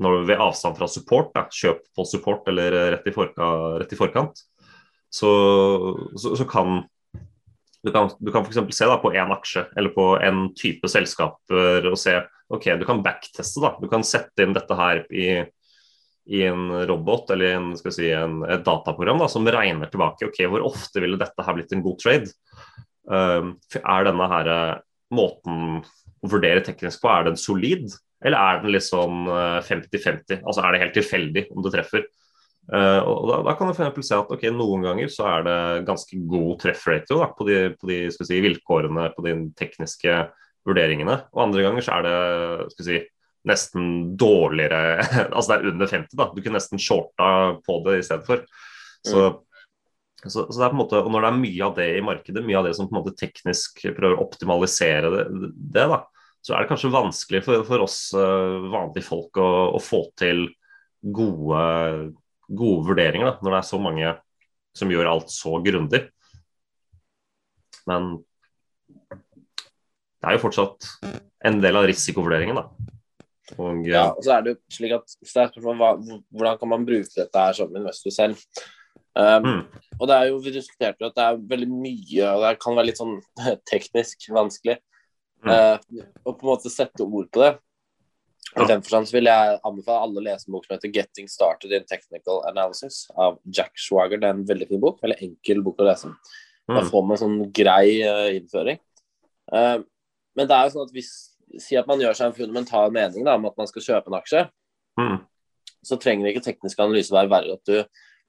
når 0.01 0.23
ved 0.29 0.41
avstand 0.41 0.77
fra 0.79 0.87
support, 0.89 1.29
da, 1.35 1.45
kjøp 1.53 1.83
på 1.95 2.05
support 2.09 2.47
eller 2.49 2.75
rett 2.95 3.07
i, 3.07 3.13
forka, 3.15 3.51
rett 3.81 3.93
i 3.93 3.99
forkant, 3.99 4.43
så, 5.11 5.31
så, 6.15 6.35
så, 6.39 6.45
kan 6.47 6.81
du 7.83 7.91
kan, 7.91 8.11
du 8.19 8.31
kan 8.31 8.45
f.eks. 8.45 8.77
se 8.77 8.87
da, 8.87 8.97
på 9.01 9.11
én 9.13 9.33
aksje 9.33 9.65
eller 9.77 9.93
på 9.95 10.13
en 10.23 10.45
type 10.57 10.89
selskaper 10.91 11.89
og 11.89 11.97
se 11.99 12.19
ok, 12.51 12.67
du 12.79 12.85
kan 12.87 13.01
backteste. 13.03 13.61
da, 13.63 13.75
Du 13.81 13.89
kan 13.91 14.05
sette 14.07 14.43
inn 14.43 14.53
dette 14.55 14.75
her 14.77 15.03
i, 15.11 15.27
i 16.31 16.43
en 16.47 16.69
robot 16.87 17.31
eller 17.33 17.57
en, 17.57 17.71
si, 17.79 18.11
en, 18.15 18.41
et 18.45 18.63
dataprogram 18.65 19.21
da, 19.23 19.29
som 19.31 19.47
regner 19.47 19.91
tilbake. 19.91 20.29
ok, 20.29 20.43
Hvor 20.51 20.67
ofte 20.71 21.03
ville 21.03 21.19
dette 21.19 21.47
her 21.47 21.57
blitt 21.57 21.73
en 21.75 21.83
god 21.85 21.99
trade? 22.03 22.31
Um, 23.09 23.55
er 23.81 24.07
denne 24.07 24.29
her 24.29 24.51
måten 25.11 25.81
å 26.21 26.29
vurdere 26.31 26.63
teknisk 26.63 27.01
på, 27.01 27.09
er 27.11 27.31
den 27.31 27.39
solid? 27.39 27.89
Eller 28.21 28.37
er 28.37 28.59
den 28.61 28.75
litt 28.75 28.85
sånn 28.85 29.25
50-50? 29.25 30.35
Eh, 30.37 30.43
altså 30.45 30.63
er 30.63 30.73
det 30.73 30.81
helt 30.83 30.97
tilfeldig 30.99 31.45
om 31.55 31.65
du 31.65 31.71
treffer? 31.73 32.05
Uh, 32.71 33.01
og 33.03 33.23
da, 33.27 33.39
da, 33.47 33.53
kan 33.57 33.67
du 33.67 33.73
f.eks. 33.73 34.05
se 34.05 34.15
at 34.15 34.29
ok, 34.31 34.45
noen 34.53 34.85
ganger 34.85 35.09
så 35.11 35.25
er 35.27 35.47
det 35.47 35.55
ganske 35.87 36.19
god 36.29 36.59
treffratio 36.61 37.17
da, 37.19 37.31
på 37.35 37.47
de, 37.49 37.57
på 37.75 37.89
de 37.89 37.97
si, 38.13 38.37
vilkårene, 38.45 39.09
på 39.15 39.25
de 39.25 39.33
tekniske 39.59 40.19
vurderingene. 40.67 41.17
Og 41.33 41.43
andre 41.47 41.65
ganger 41.65 41.85
så 41.85 41.97
er 41.97 42.07
det 42.07 42.85
si, 42.85 43.01
nesten 43.49 43.85
dårligere 44.21 45.01
Altså 45.35 45.47
det 45.49 45.55
er 45.57 45.71
under 45.71 45.89
50, 45.89 46.17
da. 46.19 46.29
Du 46.29 46.41
kunne 46.41 46.59
nesten 46.59 46.81
shorta 46.81 47.31
på 47.65 47.79
det 47.87 47.97
i 47.99 48.05
stedet 48.05 48.27
for. 48.29 48.45
Så, 49.01 49.25
mm. 49.33 49.41
så, 50.27 50.45
så, 50.45 50.55
det 50.59 50.65
er 50.67 50.69
på 50.69 50.77
en 50.77 50.83
måte, 50.83 51.01
og 51.01 51.11
når 51.11 51.25
det 51.25 51.31
er 51.33 51.41
mye 51.41 51.67
av 51.67 51.77
det 51.81 51.89
i 51.97 52.05
markedet, 52.05 52.45
mye 52.45 52.61
av 52.61 52.69
det 52.69 52.75
som 52.77 52.87
på 52.87 52.95
en 52.95 53.01
måte 53.01 53.17
teknisk 53.17 53.83
prøver 53.97 54.15
å 54.15 54.27
optimalisere 54.29 55.11
det, 55.17 55.27
det 55.73 55.87
da, 55.95 56.03
så 56.41 56.55
er 56.55 56.63
det 56.63 56.71
kanskje 56.71 56.93
vanskelig 56.93 57.43
for, 57.45 57.65
for 57.67 57.85
oss 57.85 57.99
uh, 58.17 58.57
vanlige 58.73 59.05
folk 59.05 59.37
å, 59.41 59.49
å, 59.77 59.79
få 59.81 60.03
til 60.19 60.47
gode, 61.01 61.61
gode 62.49 62.87
vurderinger 62.89 63.29
da, 63.29 63.35
når 63.41 63.53
det 63.53 63.59
er 63.59 63.69
så 63.69 63.81
mange 63.81 64.15
som 64.77 64.91
gjør 64.91 65.09
alt 65.11 65.31
så 65.33 65.57
grundig. 65.63 66.05
Men 67.89 68.13
det 70.21 70.29
er 70.29 70.37
jo 70.37 70.43
fortsatt 70.43 70.89
en 71.49 71.61
del 71.61 71.77
av 71.77 71.87
risikovurderingen, 71.89 72.57
da. 72.57 72.91
Og, 73.57 73.81
ja, 73.89 74.05
og 74.13 74.21
så 74.23 74.37
er 74.37 74.45
det 74.45 74.53
jo 74.53 74.59
slik 74.71 74.93
at 74.95 75.57
Hvordan 75.59 76.59
kan 76.61 76.69
man 76.71 76.85
bruke 76.87 77.09
dette 77.11 77.41
her 77.41 77.57
som 77.57 77.73
investor 77.75 78.13
selv? 78.15 78.39
Um, 79.11 79.43
mm. 79.43 79.63
Og 79.97 80.07
det 80.07 80.15
er 80.15 80.29
jo, 80.29 80.37
Vi 80.45 80.53
diskuterte 80.55 81.03
jo 81.03 81.09
at 81.09 81.17
det 81.17 81.25
er 81.25 81.41
veldig 81.51 81.67
mye, 81.73 82.29
og 82.29 82.45
det 82.45 82.53
kan 82.63 82.77
være 82.77 82.87
litt 82.91 83.01
sånn 83.01 83.17
teknisk 83.71 84.29
vanskelig. 84.31 84.77
Uh, 85.41 86.05
og 86.25 86.35
på 86.37 86.45
en 86.45 86.51
måte 86.51 86.71
sette 86.73 87.05
ord 87.05 87.29
på 87.33 87.41
det. 87.41 87.51
I 88.51 88.67
den 88.67 88.83
forstand 88.83 89.07
så 89.07 89.15
vil 89.15 89.29
jeg 89.29 89.59
anbefale 89.63 90.05
alle 90.05 90.19
å 90.19 90.23
lese 90.25 90.49
en 90.49 90.55
bok 90.57 90.65
som 90.65 90.75
heter 90.75 90.91
'Getting 90.91 91.29
Started 91.31 91.71
in 91.71 91.85
Technical 91.87 92.43
Analysis' 92.49 93.05
av 93.15 93.39
Jack 93.47 93.77
Schwager. 93.79 94.19
Det 94.19 94.27
er 94.27 94.35
en 94.35 94.47
veldig 94.47 94.67
fin 94.67 94.81
bok, 94.81 94.99
veldig 95.01 95.21
enkel 95.23 95.63
bok 95.63 95.79
å 95.79 95.87
lese. 95.87 96.11
Da 96.67 96.81
mm. 96.81 96.89
får 96.91 97.05
man 97.05 97.15
en 97.15 97.21
sånn 97.23 97.51
grei 97.55 98.01
uh, 98.03 98.29
innføring. 98.35 98.79
Uh, 99.51 99.79
men 100.35 100.47
det 100.47 100.55
er 100.57 100.67
jo 100.67 100.73
sånn 100.77 100.89
at 100.89 100.95
hvis 100.95 101.11
Si 101.59 101.75
at 101.75 101.83
man 101.83 101.99
gjør 101.99 102.15
seg 102.15 102.29
en 102.29 102.35
fundamental 102.37 102.93
mening 102.95 103.25
da, 103.27 103.33
om 103.35 103.43
at 103.43 103.57
man 103.59 103.67
skal 103.67 103.83
kjøpe 103.83 104.07
en 104.07 104.15
aksje, 104.15 104.45
Mm. 104.99 105.17
så 105.83 105.97
trenger 105.99 106.29
ikke 106.29 106.43
teknisk 106.45 106.79
analyse 106.83 107.13
være 107.13 107.31
verre 107.31 107.57
at 107.57 107.65
du 107.65 107.83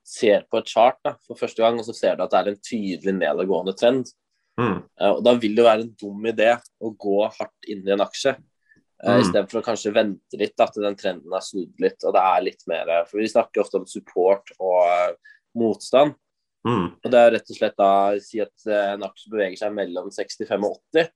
ser 0.07 0.45
på 0.51 0.59
et 0.59 0.71
chart 0.71 0.99
da, 1.05 1.15
for 1.27 1.39
første 1.39 1.63
gang, 1.63 1.79
og 1.79 1.87
så 1.87 1.95
ser 1.95 2.17
du 2.17 2.25
at 2.25 2.33
det 2.33 2.41
er 2.41 2.51
en 2.53 2.63
tydelig 2.63 3.15
nedadgående 3.19 3.75
trend. 3.79 4.11
Mm. 4.61 4.79
Eh, 5.01 5.11
og 5.11 5.23
Da 5.25 5.35
vil 5.41 5.55
det 5.57 5.65
være 5.65 5.87
en 5.87 5.93
dum 6.01 6.25
idé 6.29 6.51
å 6.83 6.91
gå 6.97 7.19
hardt 7.27 7.69
inn 7.73 7.87
i 7.87 7.93
en 7.95 8.05
aksje. 8.05 8.37
Uh, 9.03 9.17
Mm. 9.17 9.21
Istedenfor 9.25 9.59
å 9.59 9.65
kanskje 9.67 9.91
vente 9.97 10.39
litt, 10.39 10.61
at 10.63 10.77
den 10.79 10.95
trenden 10.95 11.33
er 11.35 11.41
snudd 11.43 11.73
litt. 11.83 12.05
og 12.05 12.13
det 12.15 12.21
er 12.23 12.43
litt 12.43 12.61
mer, 12.71 12.89
eh, 12.89 13.05
for 13.05 13.19
Vi 13.19 13.27
snakker 13.27 13.61
ofte 13.65 13.81
om 13.81 13.87
support 13.87 14.53
og 14.61 14.85
eh, 14.87 15.15
motstand. 15.59 16.15
Mm. 16.65 16.93
og 17.03 17.11
Det 17.11 17.19
er 17.19 17.33
rett 17.33 17.51
og 17.51 17.57
slett 17.57 17.75
da 17.77 17.89
si 18.23 18.39
at 18.41 18.67
eh, 18.69 18.93
en 18.93 19.03
aksje 19.03 19.31
beveger 19.33 19.59
seg 19.59 19.73
mellom 19.75 20.13
65 20.15 20.63
og 20.63 20.77
80, 20.95 21.09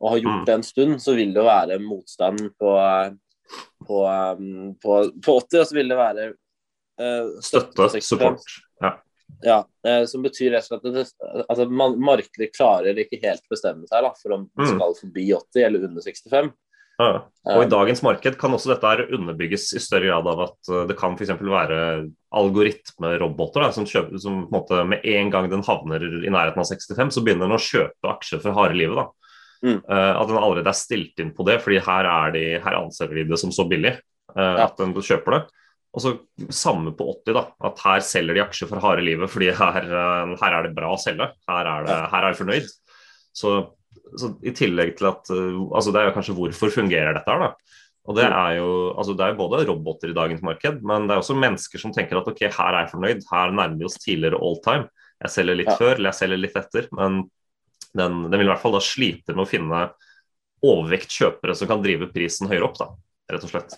og 0.00 0.10
har 0.10 0.18
gjort 0.22 0.40
Mm. 0.40 0.44
det 0.46 0.54
en 0.54 0.62
stund, 0.62 0.94
så 1.02 1.14
vil 1.14 1.34
det 1.34 1.42
jo 1.42 1.44
være 1.44 1.78
motstand 1.84 2.40
på, 2.58 2.70
eh, 2.80 3.10
på, 3.84 3.98
eh, 4.08 4.72
på, 4.80 5.20
på 5.20 5.36
80, 5.36 5.60
og 5.60 5.66
så 5.68 5.74
vil 5.74 5.88
det 5.92 5.98
være 5.98 6.24
uh, 6.32 7.40
Støtte, 7.42 7.74
støtte 7.74 8.00
65. 8.00 8.08
support. 8.08 8.40
Ja. 8.80 8.94
Ja, 9.44 9.64
eh, 9.86 10.04
som 10.08 10.24
betyr 10.24 10.54
rett 10.54 10.68
og 10.72 10.84
slett 10.84 11.14
at, 11.20 11.58
at 11.58 11.72
markedet 11.72 12.52
klarer 12.54 12.96
ikke 13.00 13.20
helt 13.22 13.44
bestemme 13.52 13.88
seg 13.90 14.04
da, 14.06 14.12
for 14.20 14.36
om 14.36 14.46
det 14.48 14.68
Mm. 14.68 14.76
skal 14.76 14.94
forbi 15.00 15.24
80 15.36 15.66
eller 15.66 15.88
under 15.88 16.02
65. 16.02 16.52
Ja. 16.94 17.24
Og 17.50 17.64
i 17.64 17.70
dagens 17.70 18.04
marked 18.06 18.36
kan 18.38 18.54
også 18.54 18.70
dette 18.70 18.86
her 18.86 19.08
underbygges 19.16 19.72
i 19.74 19.82
større 19.82 20.06
grad 20.12 20.28
av 20.30 20.42
at 20.44 20.70
uh, 20.70 20.84
det 20.86 20.94
kan 20.96 21.16
f.eks. 21.18 21.32
være 21.42 21.78
algoritmeroboter 22.30 23.64
da, 23.66 23.72
som, 23.74 23.88
kjøper, 23.88 24.20
som 24.22 24.44
på 24.44 24.46
en 24.46 24.54
måte 24.54 24.84
med 24.86 25.02
en 25.02 25.32
gang 25.34 25.50
den 25.50 25.66
havner 25.66 26.04
i 26.06 26.30
nærheten 26.30 26.62
av 26.62 26.70
65, 26.70 27.10
så 27.16 27.24
begynner 27.26 27.48
den 27.48 27.58
å 27.58 27.62
kjøpe 27.62 28.12
aksjer 28.14 28.44
for 28.44 28.54
harde 28.54 28.78
livet. 28.78 29.02
da. 29.02 29.34
Mm. 29.64 29.78
At 29.88 30.28
den 30.28 30.38
allerede 30.38 30.68
er 30.70 30.76
stilt 30.76 31.20
inn 31.24 31.34
på 31.34 31.46
det, 31.48 31.56
fordi 31.64 31.80
her, 31.82 32.04
er 32.04 32.32
de, 32.34 32.42
her 32.62 32.74
anser 32.78 33.08
de 33.10 33.22
det 33.26 33.38
som 33.40 33.52
så 33.54 33.64
billig 33.66 33.94
at 34.36 34.76
den 34.76 34.92
kjøper 34.92 35.38
det. 35.38 35.42
Og 35.94 36.02
så 36.02 36.12
Samme 36.50 36.90
på 36.98 37.06
80, 37.22 37.36
da, 37.36 37.44
at 37.68 37.80
her 37.84 38.02
selger 38.04 38.34
de 38.36 38.42
aksjer 38.42 38.70
for 38.70 38.82
harde 38.82 39.04
livet 39.06 39.30
fordi 39.30 39.52
her, 39.54 39.86
uh, 39.86 40.34
her 40.40 40.56
er 40.58 40.66
det 40.66 40.74
bra 40.76 40.90
å 40.94 41.00
selge. 41.00 41.28
Her 41.48 41.70
er 41.70 41.86
det, 41.86 41.98
her 42.10 42.20
er 42.24 42.32
jeg 42.32 42.40
fornøyd. 42.40 42.72
Så, 43.34 43.52
så 44.18 44.32
I 44.46 44.54
tillegg 44.58 44.96
til 44.98 45.08
at 45.10 45.30
uh, 45.30 45.62
altså 45.70 45.94
Det 45.94 46.02
er 46.02 46.10
jo 46.10 46.16
kanskje 46.16 46.36
hvorfor 46.38 46.74
fungerer 46.74 47.14
dette 47.14 47.30
her, 47.30 47.46
da. 47.46 47.78
Og 48.04 48.18
det 48.18 48.26
er 48.26 48.58
jo 48.58 48.68
altså 49.00 49.14
det 49.16 49.24
er 49.24 49.32
jo 49.32 49.38
både 49.40 49.62
roboter 49.70 50.10
i 50.12 50.16
dagens 50.16 50.42
marked, 50.44 50.82
men 50.84 51.06
det 51.08 51.14
er 51.14 51.22
også 51.22 51.38
mennesker 51.40 51.80
som 51.80 51.94
tenker 51.94 52.18
at 52.20 52.26
ok, 52.28 52.42
her 52.52 52.74
er 52.74 52.82
jeg 52.82 52.92
fornøyd, 52.92 53.22
her 53.30 53.54
nærmer 53.54 53.78
vi 53.80 53.88
oss 53.88 53.96
tidligere 54.02 54.40
all 54.44 54.58
time. 54.66 54.90
Jeg 55.24 55.32
selger 55.32 55.56
litt 55.56 55.70
Ja. 55.72 55.78
før, 55.78 55.94
eller 55.94 56.10
jeg 56.10 56.20
selger 56.20 56.42
litt 56.42 56.58
etter. 56.58 56.90
Men 56.92 57.22
den, 57.94 58.18
den 58.28 58.40
vil 58.40 58.48
i 58.48 58.50
hvert 58.50 58.60
fall 58.60 58.74
da 58.76 58.82
slite 58.84 59.32
med 59.32 59.46
å 59.46 59.48
finne 59.48 59.84
overvekt 60.64 61.14
kjøpere 61.14 61.54
som 61.56 61.70
kan 61.70 61.82
drive 61.84 62.10
prisen 62.12 62.50
høyere 62.50 62.66
opp, 62.68 62.76
da, 62.80 62.90
rett 63.32 63.46
og 63.46 63.52
slett. 63.52 63.76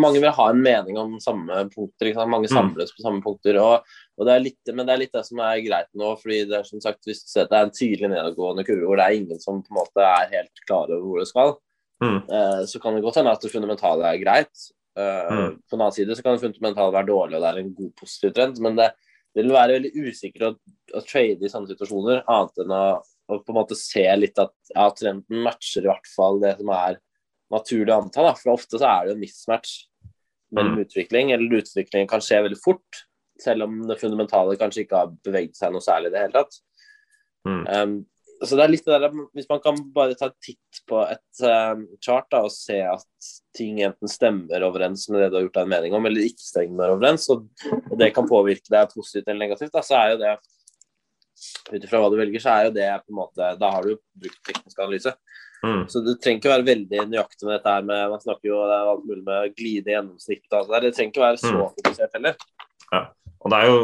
Mange 0.00 0.20
vil 0.22 0.30
ha 0.32 0.44
en 0.50 0.62
mening 0.62 0.96
om 0.96 1.18
samme 1.20 1.56
punkter. 1.72 2.06
Ikke 2.08 2.20
sant? 2.22 2.30
Mange 2.32 2.48
Mm. 2.48 2.54
samles 2.56 2.92
på 2.96 3.02
samme 3.04 3.20
punkter. 3.22 3.58
Og, 3.60 3.82
og 4.18 4.26
det 4.26 4.32
er 4.34 4.44
litt, 4.46 4.72
men 4.74 4.86
det 4.86 4.92
er 4.94 5.00
litt 5.02 5.12
det 5.12 5.24
som 5.26 5.38
er 5.44 5.60
greit 5.66 5.88
nå. 5.94 6.12
fordi 6.20 6.38
det 6.48 6.58
er 6.60 6.64
som 6.64 6.80
sagt, 6.80 7.02
Hvis 7.04 7.24
du 7.24 7.28
ser 7.28 7.42
at 7.44 7.50
det 7.50 7.58
er 7.58 7.66
en 7.66 7.74
tydelig 7.76 8.08
nedadgående 8.12 8.64
kurve 8.64 8.86
hvor 8.86 8.96
det 8.96 9.04
er 9.08 9.18
ingen 9.20 9.40
som 9.42 9.62
på 9.62 9.72
en 9.74 9.80
måte 9.82 10.00
er 10.06 10.30
helt 10.32 10.64
klar 10.66 10.86
over 10.88 11.02
hvor 11.02 11.18
det 11.20 11.28
skal, 11.28 11.56
Mm. 12.02 12.16
eh, 12.30 12.62
så 12.66 12.80
kan 12.82 12.94
det 12.94 13.02
godt 13.04 13.14
hende 13.20 13.30
at 13.30 13.40
det 13.40 13.52
fundamentale 13.52 14.02
er 14.14 14.18
greit. 14.22 14.70
Eh, 14.96 15.30
Mm. 15.30 15.52
På 15.68 15.76
den 15.76 15.80
annen 15.80 15.92
side 15.92 16.16
så 16.16 16.22
kan 16.22 16.36
det 16.36 16.42
fundamentale 16.42 16.92
være 16.92 17.06
dårlig, 17.06 17.34
og 17.36 17.42
det 17.42 17.50
er 17.54 17.58
en 17.60 17.74
god 17.74 17.92
positiv 17.96 18.32
trend. 18.34 18.58
Men 18.60 18.76
det, 18.76 18.92
det 19.34 19.44
vil 19.44 19.52
være 19.52 19.76
veldig 19.80 19.92
usikkert 20.08 20.42
å, 20.42 20.56
å 20.98 21.00
trade 21.06 21.42
i 21.42 21.48
sånne 21.48 21.68
situasjoner, 21.70 22.24
annet 22.28 22.58
enn 22.58 22.70
å, 22.74 23.02
å 23.30 23.38
på 23.44 23.48
en 23.52 23.54
måte 23.60 23.76
se 23.76 24.04
litt 24.16 24.38
at 24.38 24.52
ja, 24.74 24.90
trenden 24.90 25.42
matcher 25.42 25.84
i 25.84 25.88
hvert 25.88 26.06
fall 26.16 26.40
det 26.40 26.56
som 26.58 26.68
er 26.70 26.98
naturlig 27.52 27.92
å 27.94 28.02
anta. 28.02 28.24
Da. 28.26 28.34
For 28.38 28.54
ofte 28.54 28.80
så 28.80 28.88
er 28.88 29.08
det 29.08 29.16
en 29.16 29.22
mismatch 29.22 29.74
mellom 30.52 30.76
Mm. 30.76 30.84
utvikling, 30.84 31.32
eller 31.32 31.62
utviklingen 31.62 32.08
kan 32.08 32.20
skje 32.20 32.42
veldig 32.44 32.60
fort, 32.60 33.04
selv 33.40 33.64
om 33.64 33.82
det 33.88 34.00
fundamentale 34.00 34.56
kanskje 34.60 34.84
ikke 34.84 34.98
har 35.00 35.12
beveget 35.24 35.56
seg 35.56 35.72
noe 35.72 35.80
særlig 35.84 36.10
i 36.10 36.14
det 36.14 36.24
hele 36.26 36.32
tatt. 36.32 36.58
Mm. 37.48 37.62
Um, 37.66 37.94
så 38.42 38.58
det 38.58 38.64
er 38.64 38.70
litt 38.72 38.84
det 38.86 38.98
der, 38.98 39.14
Hvis 39.34 39.48
man 39.48 39.60
kan 39.62 39.76
bare 39.94 40.16
ta 40.18 40.26
en 40.26 40.34
titt 40.42 40.80
på 40.90 40.98
et 41.06 41.42
uh, 41.46 41.78
chart 42.02 42.26
da, 42.30 42.42
og 42.42 42.52
se 42.54 42.80
at 42.82 43.28
ting 43.54 43.80
enten 43.86 44.10
stemmer 44.10 44.66
overens 44.66 45.08
med 45.08 45.22
det 45.22 45.30
du 45.30 45.36
har 45.38 45.44
gjort 45.46 45.60
deg 45.60 45.68
en 45.68 45.72
mening 45.72 45.94
om, 45.94 46.06
eller 46.06 46.26
ikke 46.26 46.42
stemmer 46.42 46.94
overens, 46.94 47.28
og, 47.30 47.46
og 47.90 47.94
det 47.98 48.12
kan 48.14 48.28
påvirke 48.28 48.68
deg 48.68 48.90
positivt 48.94 49.28
eller 49.28 49.46
negativt, 49.46 49.72
da, 49.72 49.84
så 49.86 49.98
er 50.00 50.14
jo 50.14 50.20
det 50.24 50.34
ut 51.72 51.86
ifra 51.86 52.02
hva 52.02 52.10
du 52.12 52.18
velger, 52.18 52.42
så 52.42 52.52
er 52.54 52.68
jo 52.68 52.74
det 52.76 52.90
på 53.02 53.10
en 53.10 53.18
måte 53.18 53.48
Da 53.58 53.70
har 53.72 53.86
du 53.86 53.96
brukt 53.96 54.42
teknisk 54.46 54.78
analyse. 54.78 55.14
Mm. 55.62 55.82
Så 55.86 56.00
du 56.02 56.12
trenger 56.18 56.40
ikke 56.40 56.50
være 56.50 56.66
veldig 56.66 57.02
nøyaktig 57.12 57.46
med 57.46 57.52
dette 57.54 57.70
her 57.76 57.84
med 57.86 58.10
Man 58.10 58.22
snakker 58.24 58.48
jo 58.50 58.56
det 58.66 58.74
er 58.80 58.88
alt 58.92 59.04
mulig 59.06 59.24
med 59.28 59.52
glide 59.54 59.92
gjennomsnitt 59.94 60.46
og 60.50 60.56
alt 60.58 60.68
det 60.70 60.74
der. 60.74 60.86
Det 60.88 60.94
trenger 60.96 61.12
ikke 61.12 61.22
være 61.26 61.38
så 61.42 61.52
Mm. 61.52 61.60
fokusert 61.76 62.16
heller. 62.18 62.34
Og 63.42 63.50
det 63.50 63.58
er 63.58 63.66
jo, 63.66 63.78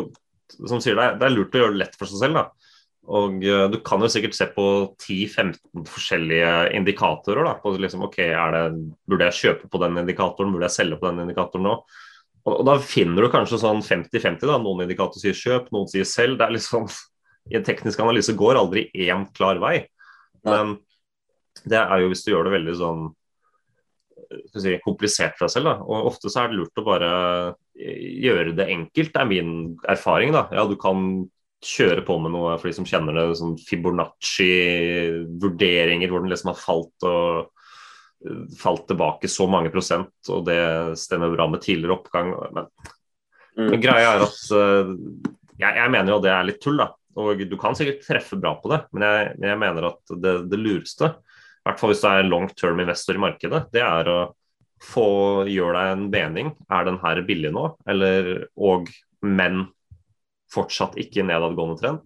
som 0.70 0.80
sier 0.82 0.94
deg, 0.98 1.18
det 1.18 1.26
er 1.26 1.34
lurt 1.34 1.54
å 1.54 1.60
gjøre 1.62 1.74
det 1.74 1.82
lett 1.84 1.96
for 1.98 2.06
seg 2.10 2.18
selv. 2.24 2.34
da. 2.34 2.44
Og 3.08 3.38
uh, 3.46 3.68
du 3.72 3.78
kan 3.80 4.02
jo 4.04 4.10
sikkert 4.12 4.34
se 4.36 4.46
på 4.52 4.64
10-15 5.00 5.86
forskjellige 5.88 6.50
indikatorer. 6.76 7.42
da, 7.46 7.54
på 7.62 7.72
liksom, 7.78 8.02
ok, 8.04 8.18
er 8.26 8.52
det, 8.52 8.64
Burde 9.08 9.30
jeg 9.30 9.38
kjøpe 9.40 9.70
på 9.72 9.80
den 9.82 9.96
indikatoren, 10.02 10.52
burde 10.52 10.68
jeg 10.68 10.76
selge 10.76 10.98
på 11.00 11.08
den 11.08 11.22
indikatoren 11.24 11.64
nå? 11.64 11.76
Og, 12.46 12.52
og 12.60 12.64
Da 12.68 12.76
finner 12.78 13.22
du 13.22 13.30
kanskje 13.32 13.58
sånn 13.62 13.82
50-50. 13.82 14.46
da, 14.46 14.58
Noen 14.58 14.84
indikatorer 14.84 15.20
sier 15.24 15.38
kjøp, 15.38 15.70
noen 15.72 15.88
sier 15.90 16.04
selg. 16.04 16.38
det 16.38 16.46
er 16.46 16.54
liksom, 16.58 16.86
I 17.50 17.56
en 17.56 17.64
teknisk 17.64 17.98
analyse 18.04 18.34
går 18.36 18.60
aldri 18.60 18.90
én 18.94 19.24
klar 19.34 19.58
vei. 19.62 19.86
Men 20.44 20.76
det 21.64 21.78
er 21.80 21.98
jo 22.02 22.08
hvis 22.12 22.24
du 22.26 22.30
gjør 22.32 22.44
det 22.48 22.56
veldig 22.58 22.74
sånn 22.78 23.02
skal 24.50 24.60
si, 24.60 24.72
komplisert 24.84 25.34
for 25.38 25.44
deg 25.46 25.52
selv. 25.54 25.66
Da. 25.70 25.76
Og 25.88 26.06
Ofte 26.10 26.28
så 26.28 26.38
er 26.42 26.46
det 26.50 26.58
lurt 26.58 26.80
å 26.80 26.84
bare 26.84 27.10
gjøre 27.78 28.52
det 28.58 28.66
enkelt, 28.74 29.12
det 29.14 29.20
er 29.22 29.30
min 29.30 29.52
erfaring. 29.88 30.30
da. 30.34 30.42
Ja, 30.52 30.66
Du 30.68 30.76
kan 30.76 30.98
kjøre 31.64 32.02
på 32.06 32.18
med 32.22 32.30
noe 32.34 32.58
for 32.58 32.68
de 32.68 32.74
som 32.76 32.84
kjenner 32.86 33.12
det, 33.16 33.36
sånn 33.40 33.56
Fibonacci-vurderinger 33.66 36.08
hvor 36.10 36.20
den 36.22 36.30
liksom 36.32 36.52
har 36.52 36.60
falt 36.60 36.98
og 37.08 37.26
falt 38.58 38.84
tilbake 38.90 39.28
så 39.30 39.44
mange 39.50 39.70
prosent, 39.70 40.10
og 40.28 40.44
det 40.48 40.58
stemmer 40.98 41.30
bra 41.34 41.46
med 41.50 41.60
tidligere 41.64 41.96
oppgang. 42.00 42.28
Men, 42.54 42.64
Mm. 43.58 43.70
men 43.72 43.80
greia 43.82 44.08
er 44.14 44.20
at 44.22 44.38
uh, 44.54 44.86
jeg, 45.58 45.72
jeg 45.74 45.90
mener 45.90 46.12
jo 46.12 46.20
det 46.22 46.30
er 46.30 46.44
litt 46.46 46.60
tull, 46.62 46.76
da. 46.78 46.92
Og 47.18 47.40
du 47.50 47.56
kan 47.58 47.74
sikkert 47.74 48.04
treffe 48.06 48.36
bra 48.38 48.52
på 48.54 48.70
det, 48.70 48.84
men 48.94 49.02
jeg, 49.02 49.34
jeg 49.42 49.58
mener 49.58 49.82
at 49.88 49.98
det, 50.14 50.46
det 50.52 50.58
lureste, 50.60 51.08
hvert 51.68 51.80
fall 51.80 51.92
hvis 51.92 52.02
du 52.02 52.08
er 52.10 52.28
long 52.28 52.48
term 52.56 52.80
investor 52.82 53.18
i 53.18 53.22
markedet, 53.22 53.66
det 53.74 53.84
er 53.84 54.10
å 54.10 54.18
få 54.84 55.44
gjøre 55.50 55.74
deg 55.78 55.92
en 55.92 56.04
mening. 56.12 56.52
Er 56.70 56.86
den 56.86 57.00
her 57.02 57.20
billig 57.26 57.50
nå, 57.54 57.64
eller 57.90 58.48
og 58.54 58.90
men 59.26 59.66
fortsatt 60.52 60.96
ikke 61.00 61.26
nedadgående 61.26 61.78
trend? 61.80 62.04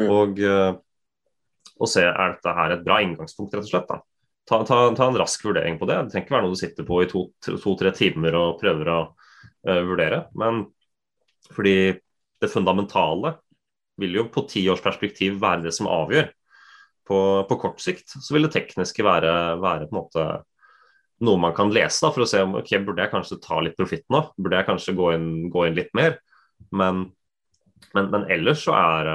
Mm. 0.00 0.08
Og, 0.08 0.40
eh, 0.42 0.72
og 1.78 1.90
se 1.90 2.04
er 2.08 2.34
dette 2.34 2.56
her 2.56 2.74
et 2.74 2.84
bra 2.84 2.98
inngangspunkt, 3.04 3.54
rett 3.54 3.68
og 3.68 3.70
slett. 3.70 3.88
da. 3.90 4.00
Ta, 4.48 4.58
ta, 4.66 4.78
ta 4.98 5.06
en 5.06 5.18
rask 5.20 5.44
vurdering 5.46 5.78
på 5.78 5.86
det. 5.88 6.00
Det 6.00 6.14
trenger 6.14 6.26
ikke 6.26 6.36
være 6.36 6.46
noe 6.48 6.56
du 6.56 6.60
sitter 6.60 6.86
på 6.86 7.02
i 7.04 7.08
to-tre 7.10 7.92
to, 7.92 7.98
timer 7.98 8.36
og 8.38 8.58
prøver 8.60 8.90
å 8.90 9.00
uh, 9.06 9.82
vurdere. 9.86 10.24
Men 10.38 10.64
fordi 11.54 11.94
det 12.42 12.50
fundamentale 12.50 13.36
vil 14.02 14.18
jo 14.18 14.26
på 14.32 14.42
ti 14.50 14.64
års 14.72 14.82
perspektiv 14.82 15.38
være 15.42 15.68
det 15.68 15.74
som 15.76 15.90
avgjør. 15.90 16.32
På, 17.12 17.20
på 17.48 17.58
kort 17.60 17.82
sikt 17.84 18.14
så 18.14 18.32
vil 18.32 18.46
det 18.46 18.54
tekniske 18.54 19.04
være, 19.04 19.32
være 19.60 19.90
måte 19.92 20.24
noe 21.22 21.38
man 21.38 21.52
kan 21.54 21.70
lese 21.70 22.02
da, 22.02 22.10
for 22.14 22.24
å 22.24 22.28
se 22.28 22.40
om 22.42 22.56
ok, 22.58 22.70
burde 22.86 23.04
jeg 23.04 23.12
kanskje 23.12 23.40
ta 23.44 23.60
litt 23.62 23.76
profitt 23.78 24.06
nå. 24.10 24.24
Burde 24.40 24.58
jeg 24.58 24.68
kanskje 24.70 24.96
gå 24.96 25.10
inn, 25.14 25.28
gå 25.52 25.66
inn 25.68 25.76
litt 25.76 25.92
mer. 25.94 26.16
Men, 26.74 27.04
men, 27.92 28.08
men 28.14 28.24
ellers 28.32 28.64
så 28.64 28.74
er, 28.78 29.10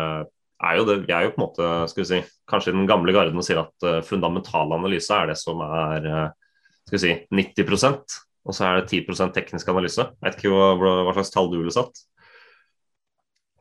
er 0.67 0.77
jo 0.77 0.85
det 0.87 0.97
Vi 1.07 1.15
er 1.15 1.25
jo 1.25 1.33
på 1.33 1.41
en 1.41 1.45
måte 1.47 1.71
skal 1.91 2.03
vi 2.03 2.09
si, 2.11 2.21
kanskje 2.49 2.73
i 2.73 2.77
den 2.77 2.87
gamle 2.89 3.15
garden 3.15 3.43
sier 3.43 3.63
at 3.65 3.87
uh, 3.87 3.99
fundamental 4.05 4.75
analyse 4.77 5.15
er 5.15 5.31
det 5.31 5.37
som 5.41 5.63
er 5.65 6.07
uh, 6.07 6.23
skal 6.87 6.99
vi 6.99 7.03
si, 7.03 7.15
90% 7.41 8.21
og 8.47 8.55
så 8.55 8.63
er 8.63 8.79
det 8.79 9.01
10% 9.03 9.33
teknisk 9.35 9.67
analyse. 9.71 10.05
Jeg 10.07 10.23
vet 10.23 10.37
ikke 10.39 10.53
hva, 10.53 10.93
hva 11.09 11.15
slags 11.17 11.33
tall 11.33 11.49
du 11.51 11.57
ville 11.59 11.73
satt. 11.75 12.05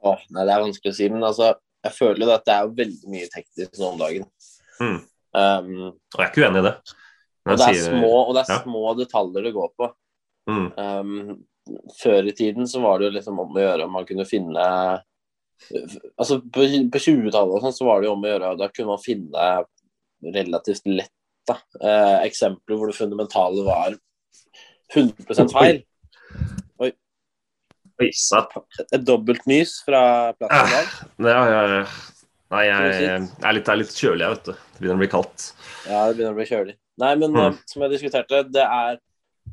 Åh, 0.06 0.20
nei, 0.30 0.44
det 0.46 0.52
er 0.54 0.62
vanskelig 0.62 0.92
å 0.92 0.98
si, 1.00 1.08
men 1.10 1.26
altså, 1.26 1.50
jeg 1.86 1.96
føler 1.96 2.32
at 2.34 2.46
det 2.46 2.54
er 2.54 2.76
veldig 2.82 3.10
mye 3.12 3.28
teknisk 3.32 3.80
nå 3.80 3.90
om 3.92 4.00
dagen. 4.00 4.28
Mm. 4.80 4.96
Um, 5.36 5.74
Og 5.90 6.20
jeg 6.20 6.24
er 6.26 6.30
ikke 6.32 6.44
uenig 6.46 6.62
i 6.62 6.66
det. 6.68 6.76
Og 7.46 7.52
det 7.52 7.66
er, 7.66 7.76
sier- 7.78 7.92
små, 7.92 8.12
og 8.22 8.32
det 8.34 8.42
er 8.42 8.52
ja. 8.54 8.62
små 8.64 8.82
detaljer 8.98 9.46
det 9.46 9.54
går 9.56 9.70
på. 9.78 9.92
Mm, 10.46 10.66
Um, 10.78 11.38
før 11.98 12.28
i 12.30 12.34
tiden 12.38 12.68
så 12.70 12.78
var 12.78 13.00
det 13.00 13.08
jo 13.08 13.14
liksom 13.16 13.40
om 13.42 13.56
å 13.56 13.62
gjøre 13.62 13.86
om 13.88 13.96
man 13.96 14.04
kunne 14.06 14.26
finne 14.28 14.66
Altså 16.20 16.36
På, 16.52 16.62
på 16.62 17.00
20-tallet 17.00 17.56
og 17.56 17.64
sånn 17.64 17.74
så 17.74 17.86
var 17.88 17.98
det 17.98 18.06
jo 18.06 18.12
om 18.14 18.22
å 18.22 18.28
gjøre, 18.28 18.52
da 18.60 18.68
kunne 18.70 18.92
man 18.92 19.02
finne 19.02 19.46
relativt 20.36 20.86
lett 20.86 21.12
da, 21.48 21.56
eh, 21.80 22.26
eksempler 22.26 22.78
hvor 22.78 22.90
det 22.90 22.98
fundamentale 22.98 23.64
var 23.66 23.96
100% 24.94 25.54
feil. 25.54 25.80
Oi, 28.02 28.10
satt. 28.12 28.52
Et 28.92 29.00
dobbelt 29.08 29.46
nys 29.48 29.78
fra 29.86 30.02
plassen 30.36 30.68
i 30.68 30.74
dag. 30.74 30.90
Ja, 31.24 31.44
ja, 31.48 31.62
ja. 31.72 31.84
Nei, 32.52 32.62
jeg, 32.68 32.90
jeg 33.02 33.12
er, 33.42 33.54
litt, 33.56 33.68
er 33.72 33.78
litt 33.80 33.94
kjølig, 33.96 34.22
jeg, 34.22 34.34
vet 34.36 34.44
du. 34.46 34.52
Det 34.52 34.82
begynner 34.82 34.98
å 34.98 35.02
bli 35.02 35.08
kaldt. 35.10 35.46
Ja, 35.88 36.02
det 36.06 36.18
begynner 36.18 36.34
å 36.34 36.38
bli 36.38 36.46
kjølig. 36.50 36.74
Nei, 37.02 37.12
men 37.22 37.32
Mm. 37.34 37.40
eh, 37.46 37.56
som 37.72 37.82
jeg 37.82 37.94
diskuterte, 37.96 38.42
det 38.52 38.62
er 38.66 39.00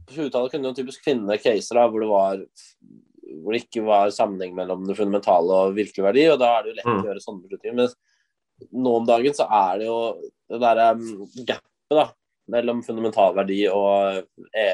På 0.07 0.15
20-tallet 0.17 0.51
kunne 0.51 0.71
du 0.73 0.77
typisk 0.81 1.03
finne 1.05 1.35
caser 1.37 1.77
da, 1.77 1.83
hvor 1.87 2.01
det 2.01 2.09
var 2.09 2.39
hvor 3.43 3.53
det 3.55 3.59
ikke 3.63 3.83
var 3.85 4.09
sammenheng 4.13 4.53
mellom 4.57 4.83
det 4.87 4.95
fundamentale 4.97 5.53
og 5.67 5.75
virkelig 5.77 6.03
verdi, 6.05 6.23
og 6.33 6.39
da 6.41 6.49
er 6.57 6.63
det 6.63 6.69
jo 6.71 6.75
lett 6.79 6.89
Mm. 6.89 6.97
å 6.99 7.07
gjøre 7.07 7.21
sånne 7.23 7.43
beslutninger. 7.43 7.75
Men 7.77 8.83
nå 8.83 8.95
om 8.97 9.05
dagen 9.07 9.33
så 9.37 9.45
er 9.49 9.77
det 9.79 9.85
jo 9.87 9.99
det 10.49 10.59
derre 10.61 10.87
um, 10.97 11.27
gapet 11.45 11.97
da, 11.97 12.05
mellom 12.49 12.81
fundamental 12.85 13.33
verdi 13.37 13.61
og 13.71 14.25
e 14.53 14.65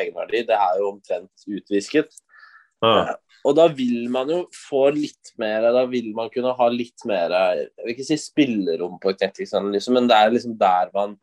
egenverdi, 0.00 0.46
det 0.48 0.56
er 0.56 0.78
jo 0.80 0.90
omtrent 0.94 1.46
utvisket. 1.46 2.14
Ja. 2.82 3.14
Og 3.46 3.56
da 3.58 3.66
vil 3.74 4.06
man 4.10 4.30
jo 4.30 4.44
få 4.54 4.84
litt 4.94 5.32
mer 5.40 5.64
Da 5.74 5.84
vil 5.90 6.12
man 6.14 6.30
kunne 6.34 6.54
ha 6.58 6.68
litt 6.70 7.04
mer 7.08 7.32
Jeg 7.34 7.68
vil 7.82 7.94
ikke 7.94 8.06
si 8.06 8.18
spillerom 8.20 9.00
på 9.02 9.14
teknisk-analyse, 9.18 9.94
men 9.94 10.08
det 10.10 10.18
er 10.18 10.34
liksom 10.34 10.56
der 10.58 10.90
man 10.94 11.16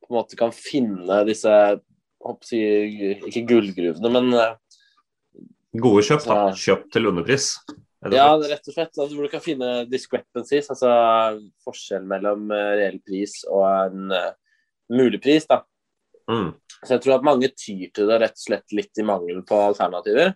på 0.00 0.10
en 0.10 0.18
måte 0.18 0.38
kan 0.40 0.52
finne 0.56 1.22
disse 1.28 1.52
å 2.20 2.34
Ikke 2.52 3.46
gullgruvene, 3.48 4.12
men 4.12 4.32
eh, 4.36 4.56
Gode 5.80 6.02
kjøp, 6.02 6.24
da. 6.26 6.38
Kjøp 6.58 6.88
til 6.90 7.06
underpris. 7.12 7.52
ja, 8.10 8.26
rett 8.34 8.64
og 8.66 8.74
slett. 8.74 8.90
Altså, 8.96 9.14
hvor 9.14 9.22
du 9.22 9.30
kan 9.30 9.42
finne 9.44 9.84
discrepancies, 9.86 10.66
altså 10.72 10.90
forskjell 11.62 12.08
mellom 12.10 12.50
eh, 12.56 12.70
reell 12.80 12.98
pris 13.06 13.36
og 13.46 13.62
en 13.68 14.16
eh, 14.16 14.32
mulig 14.90 15.20
pris. 15.22 15.46
da. 15.46 15.60
Mm. 16.26 16.50
Så 16.80 16.96
jeg 16.96 17.04
tror 17.04 17.20
at 17.20 17.28
mange 17.28 17.52
tyr 17.54 17.86
til 17.94 18.10
det 18.10 18.18
rett 18.24 18.34
og 18.34 18.44
slett 18.48 18.74
litt 18.74 18.98
i 18.98 19.06
mangel 19.06 19.44
på 19.46 19.62
alternativer. 19.68 20.34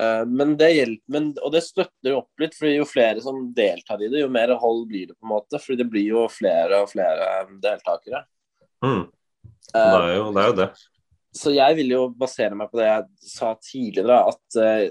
Eh, 0.00 0.24
Men 0.28 0.56
det 0.60 0.70
hjelper, 0.74 1.12
men, 1.14 1.32
og 1.42 1.54
det 1.54 1.64
støtter 1.66 2.12
jo 2.12 2.20
opp 2.22 2.42
litt, 2.42 2.56
for 2.58 2.70
jo 2.70 2.86
flere 2.88 3.22
som 3.24 3.40
deltar 3.56 4.02
i 4.02 4.10
det, 4.12 4.22
jo 4.22 4.30
mer 4.32 4.54
hold 4.60 4.86
blir 4.90 5.10
det 5.10 5.16
på 5.16 5.26
en 5.26 5.34
måte. 5.34 5.60
fordi 5.62 5.82
det 5.82 5.90
blir 5.92 6.08
jo 6.12 6.26
flere 6.32 6.82
og 6.84 6.90
flere 6.92 7.32
deltakere. 7.62 8.24
Mm. 8.84 9.04
Det, 9.72 9.78
Eh, 9.78 9.94
er 10.04 10.16
jo, 10.16 10.32
det 10.34 10.42
er 10.42 10.50
jo 10.50 10.56
det. 10.58 10.68
Så 11.32 11.52
jeg 11.54 11.76
vil 11.78 11.94
jo 11.94 12.02
basere 12.12 12.56
meg 12.58 12.68
på 12.68 12.80
det 12.80 12.90
jeg 12.90 13.30
sa 13.32 13.54
tidligere, 13.56 14.18
at 14.28 14.58
uh, 14.60 14.90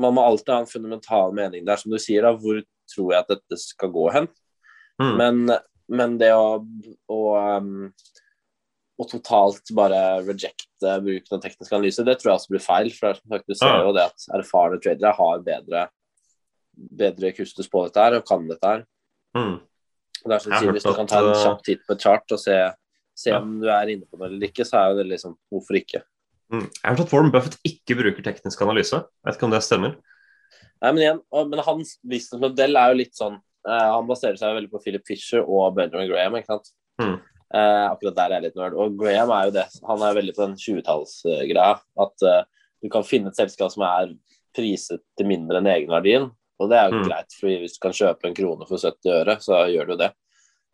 man 0.00 0.14
må 0.16 0.24
alltid 0.24 0.54
ha 0.54 0.60
en 0.62 0.70
fundamental 0.70 1.34
mening 1.36 1.66
der, 1.66 1.76
som 1.76 1.92
du 1.92 1.98
sier. 2.00 2.24
da, 2.24 2.32
Hvor 2.32 2.62
tror 2.88 3.12
jeg 3.12 3.24
at 3.24 3.32
dette 3.34 3.58
skal 3.60 3.92
gå 3.92 4.06
hen? 4.14 4.28
Mm. 5.02 5.16
Men, 5.20 5.42
men 5.92 6.16
det 6.22 6.30
å, 6.32 6.62
å, 7.12 7.20
um, 7.60 7.90
å 8.96 9.04
totalt 9.08 9.68
bare 9.76 9.98
rejecte 10.24 10.94
bruken 11.04 11.36
av 11.36 11.42
teknisk 11.44 11.72
analyse, 11.76 12.04
det 12.06 12.16
tror 12.16 12.30
jeg 12.30 12.40
også 12.40 12.52
blir 12.54 12.64
feil. 12.64 12.90
For 12.96 13.18
sagt, 13.20 13.46
du 13.48 13.56
ser 13.58 13.82
jo 13.84 13.92
det 13.96 14.06
at 14.08 14.26
erfarne 14.38 14.80
tradere 14.80 15.12
har 15.18 15.44
bedre, 15.44 15.82
bedre 16.74 17.32
kustus 17.36 17.68
på 17.72 17.84
dette 17.86 18.06
her 18.06 18.18
og 18.18 18.26
kan 18.28 18.48
dette 18.48 18.72
her. 18.72 18.84
Mm. 19.36 19.54
Og 20.24 20.32
det 20.32 20.38
er 20.38 20.64
hørt 20.64 20.76
Hvis 20.78 20.88
du 20.88 20.94
kan 20.96 21.08
ta 21.10 21.20
en 21.20 21.30
eh, 21.34 21.42
kjapp 21.44 21.62
titt 21.66 21.84
på 21.86 21.96
et 21.96 22.04
chart 22.08 22.32
og 22.32 22.40
se, 22.40 22.56
se 23.16 23.30
Ja. 23.34 23.40
om 23.42 23.58
du 23.60 23.68
er 23.68 23.92
inne 23.92 24.08
på 24.08 24.18
det 24.18 24.30
eller 24.30 24.48
ikke, 24.48 24.64
så 24.64 24.80
er 24.80 24.96
det 24.96 25.08
liksom 25.12 25.36
Hvorfor 25.52 25.76
ikke? 25.76 26.02
Mm. 26.52 26.66
Jeg 26.70 26.82
har 26.86 26.96
hørt 26.96 27.06
at 27.06 27.12
Warren 27.12 27.32
Buffett 27.34 27.58
ikke 27.66 27.98
bruker 27.98 28.22
teknisk 28.24 28.60
analyse. 28.62 28.96
Jeg 28.96 29.28
vet 29.28 29.36
ikke 29.38 29.48
om 29.48 29.54
det 29.54 29.62
stemmer. 29.66 29.96
Nei, 30.80 30.90
men 30.92 31.02
igjen, 31.02 31.20
men 31.50 31.62
hans 31.66 31.96
businessmodell 32.04 32.76
er 32.78 32.92
jo 32.92 32.98
litt 33.00 33.16
sånn 33.16 33.36
eh, 33.36 33.88
Han 33.92 34.08
baserer 34.08 34.36
seg 34.40 34.56
veldig 34.56 34.70
på 34.72 34.80
Philip 34.84 35.04
Fisher 35.08 35.42
og 35.44 35.74
Benjamin 35.76 36.08
Graham, 36.10 36.36
ikke 36.40 36.54
sant. 36.56 36.72
Mm. 37.02 37.16
Eh, 37.54 37.84
akkurat 37.92 38.14
der 38.16 38.30
er 38.32 38.40
jeg 38.40 38.42
litt 38.48 38.56
nerd. 38.58 38.74
Og 38.74 38.96
Graham 38.98 39.30
er 39.30 39.44
jo 39.46 39.54
det. 39.54 39.66
Han 39.86 40.02
er 40.02 40.14
veldig 40.18 40.34
på 40.34 40.46
den 40.46 40.56
20-tallsgreia. 40.56 41.80
At 42.06 42.22
eh, 42.26 42.42
du 42.82 42.88
kan 42.92 43.04
finne 43.06 43.28
et 43.30 43.38
selskap 43.38 43.70
som 43.72 43.84
er 43.86 44.14
priset 44.56 45.00
til 45.16 45.26
mindre 45.30 45.60
enn 45.60 45.70
egenverdien. 45.70 46.30
Og 46.58 46.70
det 46.70 46.78
er 46.78 46.90
jo 46.90 46.96
Mm. 47.02 47.04
greit, 47.08 47.32
for 47.38 47.46
hvis 47.48 47.74
du 47.76 47.80
kan 47.82 47.92
kjøpe 47.92 48.24
en 48.24 48.34
krone 48.34 48.66
for 48.66 48.78
70 48.78 49.10
øre, 49.12 49.36
så 49.44 49.58
gjør 49.68 49.86
du 49.92 49.96
det. 49.96 50.10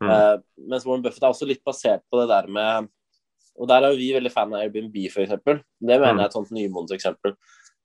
Mm. 0.02 0.10
Eh, 0.10 0.36
mens 0.68 0.84
Warren 0.86 1.02
Buffett 1.02 1.22
er 1.22 1.30
også 1.34 1.46
litt 1.46 1.62
basert 1.64 2.02
på 2.10 2.20
det 2.22 2.28
der 2.28 2.46
med 2.48 2.88
Og 3.60 3.68
der 3.68 3.82
er 3.84 3.90
jo 3.92 3.98
vi 3.98 4.12
veldig 4.14 4.30
fan 4.32 4.54
av 4.54 4.62
Airbnb, 4.62 4.94
f.eks. 5.10 5.28
Det 5.28 5.44
mener 5.84 6.14
Mm. 6.14 6.16
jeg 6.16 6.24
er 6.24 6.24
et 6.24 6.32
sånt 6.32 6.50
nymodent 6.50 6.90
eksempel. 6.96 7.34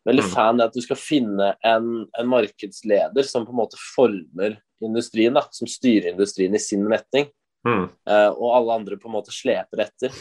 Veldig 0.08 0.23
Mm. 0.23 0.34
fan 0.34 0.62
av 0.62 0.67
at 0.67 0.73
du 0.73 0.80
skal 0.80 0.95
finne 0.95 1.58
en, 1.62 2.08
en 2.17 2.26
markedsleder 2.28 3.26
som 3.26 3.45
på 3.45 3.50
en 3.50 3.58
måte 3.60 3.76
former 3.76 4.56
industrien, 4.82 5.34
da, 5.34 5.41
som 5.52 5.67
styrer 5.67 6.13
industrien 6.13 6.56
i 6.56 6.58
sin 6.58 6.88
retning, 6.88 7.28
Mm. 7.67 7.86
eh, 8.08 8.30
og 8.32 8.49
alle 8.56 8.75
andre 8.80 8.97
på 9.01 9.10
en 9.10 9.15
måte 9.17 9.34
sleper 9.36 9.82
etter. 9.84 10.13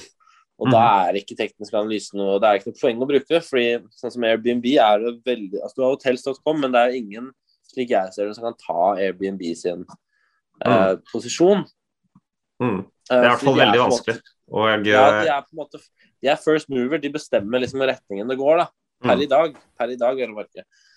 Og 0.58 0.66
Mm. 0.68 0.72
da 0.72 0.82
er 1.10 1.18
ikke 1.20 1.36
teknisk 1.36 1.74
analyse 1.76 2.16
noe 2.16 2.38
Det 2.40 2.48
er 2.48 2.58
ikke 2.58 2.70
noe 2.72 2.80
poeng 2.80 3.02
å 3.04 3.08
bruke 3.10 3.40
fordi 3.44 3.66
sånn 3.92 4.12
som 4.14 4.24
Airbnb 4.24 4.64
er 4.80 5.02
det 5.04 5.10
veldig 5.28 5.60
Altså 5.62 5.76
du 5.76 5.82
har 5.84 5.90
hotels.com, 5.92 6.60
men 6.62 6.72
det 6.72 6.80
er 6.80 6.96
ingen, 6.96 7.26
slik 7.68 7.90
jeg 7.92 8.12
ser 8.14 8.26
det, 8.30 8.36
som 8.38 8.44
kan 8.48 8.56
ta 8.58 8.96
Airbnb 8.96 9.42
sin 9.54 9.84
eh, 10.64 10.94
posisjon. 11.12 11.62
Mm. 12.62 12.78
Eh, 12.80 12.86
Det 13.10 13.18
er 13.20 13.24
i 13.26 13.28
hvert 13.28 13.44
fall 13.44 13.60
veldig 13.60 13.82
vanskelig. 13.84 14.16
Og 14.48 14.86
Ja, 14.86 15.10
de 15.22 15.28
er 15.28 15.42
på 15.42 15.52
en 15.52 15.60
måte 15.60 15.80
De 16.22 16.28
er 16.32 16.36
first 16.40 16.70
mover, 16.72 16.98
de 16.98 17.10
bestemmer 17.12 17.60
liksom 17.60 17.80
retningen 17.84 18.26
det 18.28 18.38
går, 18.38 18.56
da. 18.64 18.66
Per 19.02 19.14
Mm. 19.16 19.22
i 19.22 19.26
dag. 19.26 19.56
Per 19.78 19.90
i 19.92 19.96
dag, 19.96 20.18
eller. 20.18 20.46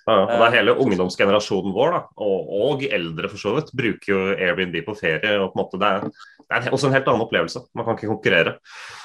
Ja, 0.08 0.24
og 0.24 0.30
det 0.40 0.48
er 0.48 0.64
hele 0.64 0.76
ungdomsgenerasjonen 0.80 1.74
vår, 1.76 1.92
da, 1.92 2.00
og, 2.18 2.48
og 2.50 2.84
eldre 2.88 3.28
for 3.30 3.38
så 3.38 3.56
vidt, 3.58 3.74
bruker 3.76 4.08
jo 4.08 4.36
Airbnb 4.40 4.80
på 4.86 4.96
ferie. 4.98 5.36
og 5.38 5.52
på 5.54 5.60
en 5.60 5.66
måte 5.66 5.78
Det 5.78 5.90
er, 5.92 6.12
det 6.50 6.68
er 6.68 6.74
også 6.74 6.88
en 6.90 6.94
helt 6.98 7.08
annen 7.12 7.22
opplevelse. 7.28 7.60
Man 7.78 7.86
kan 7.86 7.96
ikke 7.98 8.10
konkurrere. 8.10 8.56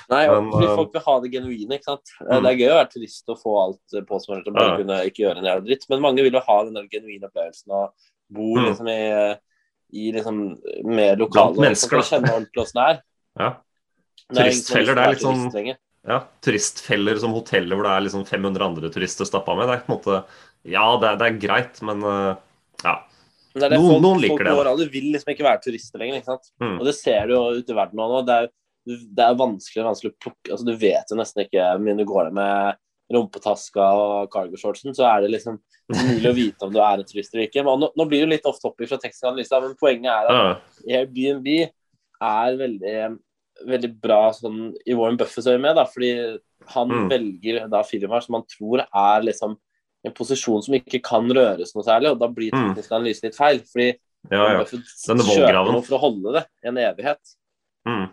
Nei, 0.08 0.22
Men, 0.30 0.50
fordi 0.52 0.64
eh, 0.70 0.76
folk 0.78 0.92
vil 0.96 1.02
ha 1.06 1.14
det 1.20 1.30
genuine, 1.34 1.76
ikke 1.78 1.90
sant. 1.90 2.12
Eh, 2.20 2.30
Mm. 2.34 2.42
Det 2.42 2.50
er 2.52 2.60
gøy 2.62 2.70
å 2.72 2.78
være 2.78 2.92
turist 2.94 3.28
og 3.28 3.38
få 3.42 3.52
alt 3.64 3.96
eh, 3.98 4.04
påsmurt 4.08 4.46
og 4.48 4.54
bare 4.56 4.70
Ja. 4.70 4.76
kunne 4.80 5.00
ikke 5.10 5.22
gjøre 5.24 5.38
en 5.42 5.48
jævla 5.50 5.64
dritt, 5.66 5.84
men 5.90 6.00
mange 6.00 6.22
vil 6.24 6.32
jo 6.32 6.40
ha 6.48 6.56
den 6.64 6.88
genuine 6.88 7.28
opplevelsen 7.28 7.70
og 7.70 7.92
bo 8.32 8.48
Mm. 8.56 8.64
liksom 8.70 8.88
i, 8.88 9.36
i 9.92 10.12
liksom 10.16 10.40
mer 10.88 11.16
lokale 11.20 11.52
Blant 11.54 11.60
mennesker, 11.68 11.98
og 12.00 12.08
kjenne 12.08 12.32
ordentlig 12.32 12.64
åssen 12.64 12.80
det 12.80 12.88
er. 12.88 13.02
Ja. 13.38 13.50
Er 14.30 14.34
Turistfeller, 14.40 14.94
det 14.94 15.04
er 15.04 15.12
litt 15.12 15.22
sånn- 15.28 15.76
ja, 16.08 16.18
Turistfeller 16.40 17.18
som 17.20 17.32
hoteller 17.36 17.76
hvor 17.76 17.84
det 17.84 17.92
er 17.92 18.00
liksom 18.08 18.24
500 18.26 18.64
andre 18.64 18.90
turister 18.90 19.24
stappa 19.28 19.54
med. 19.56 19.68
Det 19.68 19.74
er 19.76 19.84
på 19.84 19.92
en 19.92 19.98
måte 19.98 20.24
Ja, 20.64 20.96
det 20.96 21.08
er, 21.10 21.16
det 21.20 21.26
er 21.28 21.38
greit, 21.46 21.82
men 21.82 22.00
ja. 22.84 22.94
Men 23.54 23.60
det 23.60 23.66
er 23.66 23.70
det 23.74 23.78
Noen- 23.78 23.90
folk, 23.94 24.02
noen 24.02 24.20
liker 24.20 24.34
folk 24.34 24.44
det, 24.44 24.50
da. 24.50 24.54
overalt 24.58 24.92
vil 24.92 25.08
liksom 25.14 25.30
ikke 25.34 25.44
være 25.46 25.62
turister 25.62 25.98
lenger. 26.02 26.16
ikke 26.20 26.30
sant? 26.32 26.48
Mm. 26.60 26.78
Og 26.80 26.84
det 26.88 26.94
ser 26.98 27.26
du 27.26 27.34
jo 27.36 27.42
ute 27.60 27.70
i 27.70 27.76
verden 27.78 28.00
nå. 28.02 28.22
Det 28.26 28.34
er, 28.42 28.48
det 29.14 29.24
er 29.24 29.34
vanskelig, 29.40 29.84
vanskelig 29.86 30.10
å 30.12 30.18
plukke 30.20 30.50
altså 30.52 30.66
Du 30.66 30.74
vet 30.76 31.08
jo 31.10 31.16
nesten 31.16 31.44
ikke 31.46 31.68
Men 31.80 31.96
du 31.96 32.04
går 32.04 32.32
med 32.36 32.76
rumpetaska 33.14 33.84
og 34.00 34.30
cargo-shortsen, 34.32 34.94
så 34.96 35.04
er 35.06 35.22
det 35.22 35.30
liksom 35.34 35.58
mulig 35.92 36.30
å 36.30 36.34
vite 36.40 36.64
om 36.66 36.72
du 36.72 36.80
er 36.80 36.98
en 37.02 37.04
turist 37.08 37.34
eller 37.34 37.46
ikke. 37.46 37.62
Men 37.64 37.78
nå, 37.84 37.90
nå 37.94 38.06
blir 38.08 38.22
det 38.22 38.26
jo 38.26 38.32
litt 38.32 38.46
off 38.48 38.58
topic 38.62 38.88
fra 38.90 38.98
teknisk 38.98 39.26
analyse, 39.28 39.60
men 39.60 39.76
poenget 39.80 40.08
er 40.10 40.30
at. 40.32 40.62
Airbnb 40.88 41.48
er 42.24 42.56
veldig, 42.58 42.96
veldig 43.68 43.90
bra 44.02 44.22
sånn, 44.34 44.72
i 44.88 44.96
Warren 44.96 45.18
Buffets 45.20 45.46
øyemed, 45.52 45.76
da, 45.76 45.84
fordi 45.84 46.10
han 46.74 46.88
Mm. 46.88 47.08
velger 47.12 47.68
da 47.68 47.82
firmaer 47.84 48.22
som 48.24 48.38
han 48.38 48.46
tror 48.48 48.80
er 48.88 49.20
liksom 49.28 49.58
en 50.04 50.12
posisjon 50.12 50.62
som 50.62 50.74
ikke 50.74 51.00
kan 51.02 51.26
røres 51.28 51.74
noe 51.74 51.84
særlig, 51.86 52.10
og 52.12 52.18
da 52.20 52.28
blir 52.28 52.52
Mm. 52.52 52.74
teknisk 52.74 52.92
analyse 52.92 53.22
litt 53.24 53.36
feil. 53.36 53.60
fordi 53.64 53.94
ja, 54.30 54.52
ja. 54.58 54.64
Kjøper 54.64 55.24
vollgraven. 55.24 55.72
noe 55.72 55.82
for 55.82 55.96
å 55.98 56.00
holde 56.00 56.32
det 56.38 56.44
en 56.64 56.76
evighet. 56.76 57.34
Mm. 57.86 58.08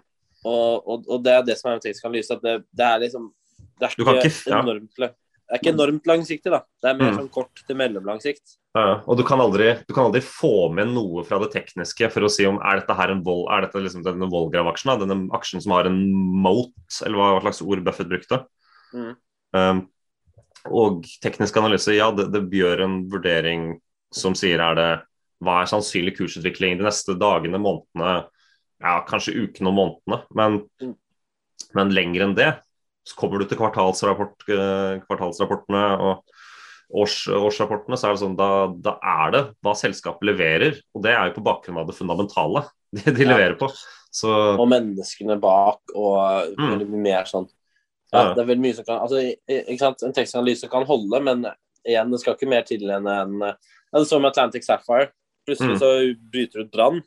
Og, 0.46 0.88
og, 0.88 1.06
og 1.08 1.24
det 1.24 1.32
er 1.34 1.44
det 1.44 1.58
som 1.60 1.70
er 1.72 1.76
med 1.76 1.84
teknisk 1.86 2.06
analyse, 2.06 2.32
at 2.32 2.42
det, 2.42 2.64
det 2.74 2.86
er 2.86 3.00
liksom 3.06 3.32
det 3.80 3.88
er 3.88 3.96
ikke, 3.96 4.26
ikke- 4.26 4.50
ja. 4.52 4.62
enormt, 4.62 4.96
det 4.98 5.10
er 5.52 5.58
ikke 5.60 5.74
enormt 5.74 6.06
langsiktig, 6.06 6.52
da. 6.52 6.60
Det 6.82 6.90
er 6.90 6.98
mer 6.98 7.12
Mm. 7.12 7.18
sånn 7.20 7.32
kort 7.32 7.64
til 7.68 7.76
mellomlang 7.76 8.20
sikt. 8.22 8.58
Ja, 8.76 8.82
ja. 8.88 9.02
og 9.06 9.18
du 9.18 9.24
kan, 9.24 9.40
aldri, 9.40 9.74
du 9.86 9.94
kan 9.94 10.06
aldri 10.06 10.22
få 10.24 10.72
med 10.74 10.88
noe 10.94 11.24
fra 11.28 11.38
det 11.40 11.52
tekniske 11.52 12.10
for 12.10 12.22
å 12.22 12.30
si 12.32 12.46
om 12.46 12.58
er 12.64 12.80
dette 12.80 12.96
her 12.96 13.10
en 13.12 13.22
vold, 13.24 13.50
er 13.52 13.62
dette 13.66 13.82
liksom 13.84 14.02
denne 14.06 14.30
Volgrav-aksjen, 14.32 14.98
denne 15.00 15.30
aksjen 15.36 15.62
som 15.62 15.74
har 15.74 15.86
en 15.90 15.98
moat, 16.14 16.72
eller 17.06 17.18
hva 17.18 17.42
slags 17.42 17.62
ord 17.68 17.84
Buffett 17.84 18.08
brukte. 18.08 18.46
Mm. 18.94 19.16
Um, 19.54 19.90
og 20.70 21.06
teknisk 21.24 21.58
analyse, 21.58 21.96
ja, 21.96 22.12
det, 22.16 22.28
det 22.34 22.44
gjør 22.54 22.84
en 22.86 22.98
vurdering 23.12 23.80
som 24.14 24.36
sier 24.38 24.60
er 24.62 24.76
det 24.78 24.90
hva 25.42 25.62
er 25.64 25.70
sannsynlig 25.72 26.14
kursutvikling 26.20 26.78
de 26.78 26.86
neste 26.86 27.16
dagene, 27.18 27.58
månedene, 27.58 28.28
ja, 28.82 29.00
kanskje 29.08 29.34
ukene 29.48 29.72
og 29.72 29.78
månedene. 29.80 30.20
Men, 30.38 30.60
men 31.78 31.94
lenger 31.96 32.28
enn 32.28 32.36
det, 32.38 32.52
så 33.08 33.16
kommer 33.18 33.42
du 33.42 33.48
til 33.50 33.58
kvartalsrapport, 33.58 34.46
eh, 34.54 35.00
kvartalsrapportene 35.08 35.82
og 35.98 36.22
års, 37.02 37.24
årsrapportene, 37.32 37.98
så 37.98 38.10
er 38.10 38.14
det 38.14 38.22
sånn, 38.22 38.36
da, 38.38 38.50
da 38.86 38.98
er 39.02 39.34
det 39.34 39.42
hva 39.66 39.74
selskapet 39.80 40.28
leverer. 40.30 40.78
Og 40.94 41.02
det 41.08 41.16
er 41.16 41.32
jo 41.32 41.38
på 41.40 41.46
bakgrunn 41.48 41.80
av 41.82 41.90
det 41.90 41.98
fundamentale 41.98 42.66
de, 43.00 43.08
de 43.10 43.26
Ja. 43.26 43.32
leverer 43.34 43.58
på. 43.58 43.72
Så 44.12 44.30
Og 44.60 44.68
menneskene 44.70 45.40
bak, 45.42 45.82
og 45.96 46.52
Mm. 46.60 46.86
mer 47.02 47.26
sånn 47.30 47.48
ja. 48.12 48.34
Det 48.36 48.42
er 48.44 48.48
veldig 48.50 48.64
mye 48.66 48.76
som 48.76 48.86
kan 48.86 49.00
altså, 49.02 49.22
ikke 49.48 49.80
sant? 49.80 50.04
En 50.04 50.14
tekstanalyse 50.14 50.70
kan 50.72 50.86
holde, 50.86 51.22
men 51.24 51.46
igjen, 51.88 52.12
det 52.12 52.20
skal 52.22 52.36
ikke 52.36 52.50
mer 52.52 52.64
til 52.68 52.84
enn 52.92 53.08
en 53.08 53.40
Det 53.94 54.06
så 54.08 54.20
med 54.22 54.32
Atlantic 54.32 54.66
Sapphire. 54.66 55.10
Plutselig 55.48 55.76
Mm. 55.76 55.80
så 55.80 55.90
bryter 56.32 56.60
det 56.60 56.66
ut 56.68 56.72
brann. 56.72 57.02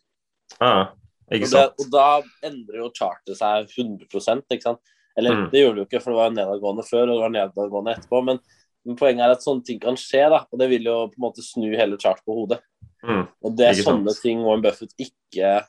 ja, 0.60 0.88
ikke 1.32 1.46
Og, 1.56 1.74
og 1.80 1.90
da 1.92 2.22
endrer 2.42 2.80
jo 2.82 2.90
chartet 2.90 3.36
seg 3.38 3.68
100 3.70 4.42
ikke 4.50 4.62
sant? 4.62 4.80
Eller 5.16 5.30
Mm. 5.34 5.50
det 5.50 5.60
gjorde 5.62 5.74
det 5.76 5.82
jo 5.84 5.88
ikke, 5.88 6.02
for 6.02 6.10
det 6.10 6.18
var 6.18 6.30
nedadgående 6.34 6.84
før, 6.84 7.02
og 7.08 7.14
det 7.14 7.22
var 7.22 7.34
nedadgående 7.36 7.94
etterpå. 7.96 8.24
Men 8.24 8.40
Men 8.86 8.96
poenget 8.96 9.24
er 9.24 9.30
at 9.32 9.40
sånne 9.40 9.64
ting 9.64 9.78
kan 9.80 9.94
skje, 9.96 10.28
da, 10.28 10.44
og 10.52 10.58
det 10.58 10.68
vil 10.68 10.84
jo 10.84 11.06
på 11.08 11.16
en 11.16 11.24
måte 11.24 11.40
snu 11.40 11.70
hele 11.74 11.96
chartet 11.96 12.20
på 12.26 12.34
hodet. 12.36 12.58
Mm. 13.02 13.22
Og 13.42 13.56
det 13.56 13.66
er 13.66 13.72
sånne 13.80 14.12
ting 14.20 14.42
Warren 14.44 14.60
Buffett 14.60 14.92
ikke 15.00 15.64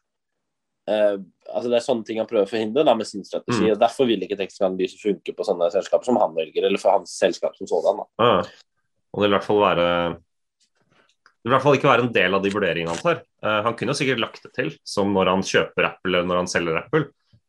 eh, 0.92 1.16
altså 1.52 1.70
Det 1.72 1.78
er 1.80 1.86
sånne 1.86 2.06
ting 2.08 2.20
han 2.22 2.28
prøver 2.30 2.46
å 2.48 2.52
forhindre 2.52 2.86
da, 2.88 2.94
med 2.98 3.08
sin 3.10 3.24
strategi. 3.26 3.66
Mm. 3.68 3.72
og 3.76 3.82
Derfor 3.82 4.10
vil 4.10 4.24
ikke 4.26 4.38
tekstanalyse 4.40 5.02
funke 5.02 5.34
på 5.36 5.48
sånne 5.48 5.72
selskaper 5.74 6.06
som 6.10 6.18
han 6.22 6.36
velger, 6.38 6.66
eller 6.68 6.82
for 6.82 6.98
hans 6.98 7.14
selskap 7.20 7.56
som 7.58 7.68
sådan. 7.70 8.02
da. 8.04 8.08
Ja. 8.22 8.72
Og 9.14 9.22
det 9.22 9.28
vil 9.28 9.34
i 9.34 9.38
hvert 9.38 9.48
fall 9.48 9.62
være 9.64 9.90
Det 10.16 11.46
vil 11.46 11.54
i 11.54 11.56
hvert 11.56 11.64
fall 11.68 11.78
ikke 11.78 11.92
være 11.92 12.04
en 12.08 12.16
del 12.16 12.34
av 12.34 12.42
de 12.44 12.50
vurderingene 12.56 12.90
han 12.96 13.04
tar. 13.04 13.20
Uh, 13.46 13.62
han 13.68 13.76
kunne 13.78 13.94
jo 13.94 14.00
sikkert 14.02 14.20
lagt 14.24 14.42
det 14.44 14.54
til, 14.58 14.72
som 14.84 15.14
når 15.14 15.30
han 15.30 15.46
kjøper 15.46 15.86
Apple 15.92 16.10
eller 16.18 16.26
når 16.26 16.42
han 16.42 16.50
selger 16.50 16.80
Apple. 16.82 17.06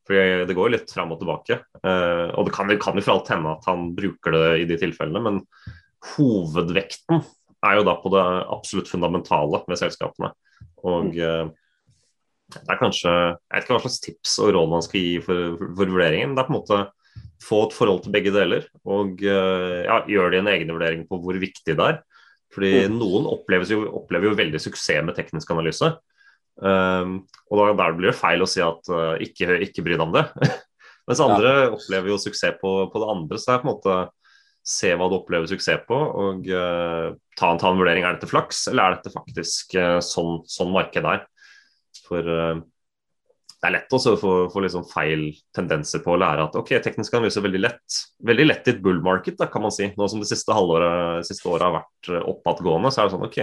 For 0.06 0.14
det 0.46 0.54
går 0.54 0.68
jo 0.68 0.74
litt 0.76 0.92
fram 0.92 1.10
og 1.14 1.18
tilbake. 1.18 1.56
Uh, 1.80 2.28
og 2.36 2.46
det 2.46 2.52
kan, 2.54 2.68
jo- 2.70 2.78
kan 2.78 2.94
jo 3.00 3.02
for 3.02 3.16
alt 3.16 3.30
hende 3.32 3.54
at 3.56 3.64
han 3.66 3.88
bruker 3.96 4.36
det 4.36 4.44
i 4.60 4.66
de 4.68 4.76
tilfellene, 4.84 5.22
men 5.24 5.40
hovedvekten 6.12 7.24
er 7.66 7.78
jo 7.80 7.86
da 7.88 7.94
på 7.98 8.12
det 8.12 8.22
absolutt 8.52 8.90
fundamentale 8.90 9.62
med 9.66 9.80
selskapene. 9.80 10.30
Og 10.86 11.16
eh, 11.18 11.48
det 12.54 12.70
er 12.70 12.78
kanskje 12.78 13.10
Jeg 13.10 13.52
vet 13.52 13.64
ikke 13.64 13.74
hva 13.74 13.82
slags 13.82 14.02
tips 14.04 14.36
og 14.44 14.52
råd 14.54 14.70
man 14.70 14.84
skal 14.84 15.02
gi 15.02 15.16
for, 15.24 15.56
for 15.58 15.90
vurderingen. 15.90 16.36
Det 16.36 16.42
er 16.42 16.48
på 16.48 16.54
en 16.54 16.58
måte 16.60 16.82
få 17.42 17.62
et 17.66 17.74
forhold 17.76 18.04
til 18.04 18.14
begge 18.14 18.32
deler, 18.34 18.66
og 18.88 19.22
eh, 19.24 19.82
ja, 19.84 20.00
gjør 20.08 20.38
en 20.38 20.50
egen 20.54 20.70
vurdering 20.72 21.02
på 21.08 21.18
hvor 21.20 21.36
viktig 21.40 21.76
det 21.76 21.88
er. 21.90 21.98
Fordi 22.54 22.86
noen 22.88 23.26
jo, 23.68 23.80
opplever 23.98 24.30
jo 24.30 24.36
veldig 24.38 24.60
suksess 24.62 25.04
med 25.04 25.16
teknisk 25.18 25.50
analyse. 25.52 25.90
Um, 26.56 27.18
og 27.50 27.58
da 27.60 27.72
der 27.82 27.96
blir 27.98 28.08
det 28.08 28.16
feil 28.16 28.40
å 28.40 28.48
si 28.48 28.62
at 28.64 28.88
uh, 28.88 29.18
ikke, 29.20 29.58
ikke 29.66 29.84
bry 29.84 29.96
deg 29.96 30.04
om 30.06 30.14
det. 30.14 30.24
Mens 31.06 31.20
andre 31.20 31.50
opplever 31.74 32.14
jo 32.14 32.20
suksess 32.22 32.56
på, 32.62 32.70
på 32.92 33.02
det 33.02 33.10
andre. 33.12 33.40
Så 33.40 33.50
det 33.50 33.56
er 33.56 33.60
på 33.60 33.68
en 33.68 33.74
måte 33.74 33.98
se 34.66 34.94
hva 34.96 35.10
du 35.10 35.18
opplever 35.18 35.50
suksess 35.50 35.84
på, 35.86 35.98
og 35.98 36.48
uh, 36.48 37.12
ta, 37.36 37.50
en, 37.50 37.60
ta 37.60 37.68
en 37.68 37.82
vurdering. 37.82 38.06
Er 38.06 38.16
dette 38.16 38.30
flaks, 38.30 38.64
eller 38.72 38.86
er 38.86 38.96
dette 38.96 39.12
faktisk 39.12 39.76
uh, 39.76 39.98
sånn, 40.04 40.40
sånn 40.50 40.72
markedet 40.74 41.18
er? 41.18 41.26
For 42.06 42.26
uh, 42.26 42.62
det 43.56 43.70
er 43.70 43.74
lett 43.78 43.94
også 43.96 44.12
å 44.14 44.18
få, 44.20 44.32
få 44.52 44.62
liksom 44.62 44.84
feil 44.90 45.30
tendenser 45.56 46.02
på 46.04 46.12
å 46.12 46.18
lære 46.20 46.44
at 46.44 46.56
ok, 46.58 46.74
teknisk 46.84 47.14
analyse 47.16 47.40
er 47.40 47.46
veldig 47.46 47.62
lett. 47.64 47.98
Veldig 48.28 48.46
lett 48.46 48.68
i 48.68 48.74
et 48.74 48.82
bull 48.84 49.00
market, 49.02 49.38
da, 49.40 49.48
kan 49.50 49.64
man 49.64 49.72
si. 49.74 49.88
Nå 49.96 50.08
som 50.12 50.20
det 50.20 50.28
siste 50.28 50.54
halvåret 50.54 51.26
siste 51.26 51.48
året 51.48 51.64
har 51.64 51.74
vært 51.78 52.10
eh, 52.12 52.26
oppadgående, 52.34 52.92
så 52.92 53.00
er 53.00 53.08
det 53.08 53.14
sånn 53.16 53.24
ok, 53.26 53.38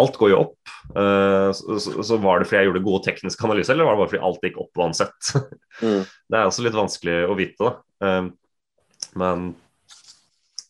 alt 0.00 0.20
går 0.20 0.30
jo 0.32 0.38
opp. 0.44 0.74
Uh, 0.94 1.50
så, 1.56 1.80
så, 1.82 1.96
så 2.06 2.20
var 2.22 2.40
det 2.40 2.46
fordi 2.48 2.62
jeg 2.62 2.70
gjorde 2.70 2.84
gode 2.86 3.04
tekniske 3.08 3.48
analyser, 3.48 3.74
eller 3.74 3.90
var 3.90 3.98
det 3.98 4.02
bare 4.04 4.12
fordi 4.14 4.22
alt 4.30 4.46
gikk 4.46 4.62
opp 4.62 4.84
uansett? 4.84 5.32
Mm. 5.82 6.06
Det 6.30 6.38
er 6.38 6.46
også 6.46 6.64
litt 6.64 6.78
vanskelig 6.78 7.18
å 7.26 7.36
vite, 7.38 7.66
da. 7.66 8.06
Uh, 8.06 9.10
men 9.18 9.50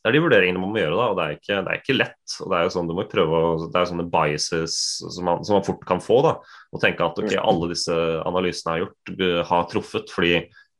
det 0.01 0.09
er 0.09 0.17
de 0.17 0.21
vurderingene 0.25 0.61
man 0.63 0.71
må 0.73 0.81
gjøre, 0.81 0.97
da, 0.97 1.07
og 1.13 1.19
det 1.19 1.25
er 1.25 1.35
ikke, 1.37 1.57
det 1.61 1.73
er 1.73 1.81
ikke 1.83 1.95
lett. 1.99 2.35
og 2.41 2.47
Det 2.49 2.57
er 2.57 2.63
jo 2.65 2.73
sånn 2.73 2.87
du 2.89 2.95
må 2.97 3.05
prøve 3.11 3.41
å, 3.41 3.49
det 3.67 3.77
er 3.77 3.89
sånne 3.91 4.07
biases 4.09 4.77
som 5.03 5.27
man, 5.29 5.43
som 5.45 5.59
man 5.59 5.67
fort 5.67 5.83
kan 5.89 6.01
få. 6.01 6.23
da, 6.25 6.33
Og 6.73 6.81
tenke 6.81 7.05
at 7.05 7.21
ok, 7.21 7.35
alle 7.37 7.69
disse 7.75 7.97
analysene 8.25 8.73
jeg 8.73 8.79
har 8.79 8.87
gjort, 8.87 9.13
uh, 9.21 9.41
har 9.51 9.67
truffet 9.69 10.15
fordi 10.15 10.33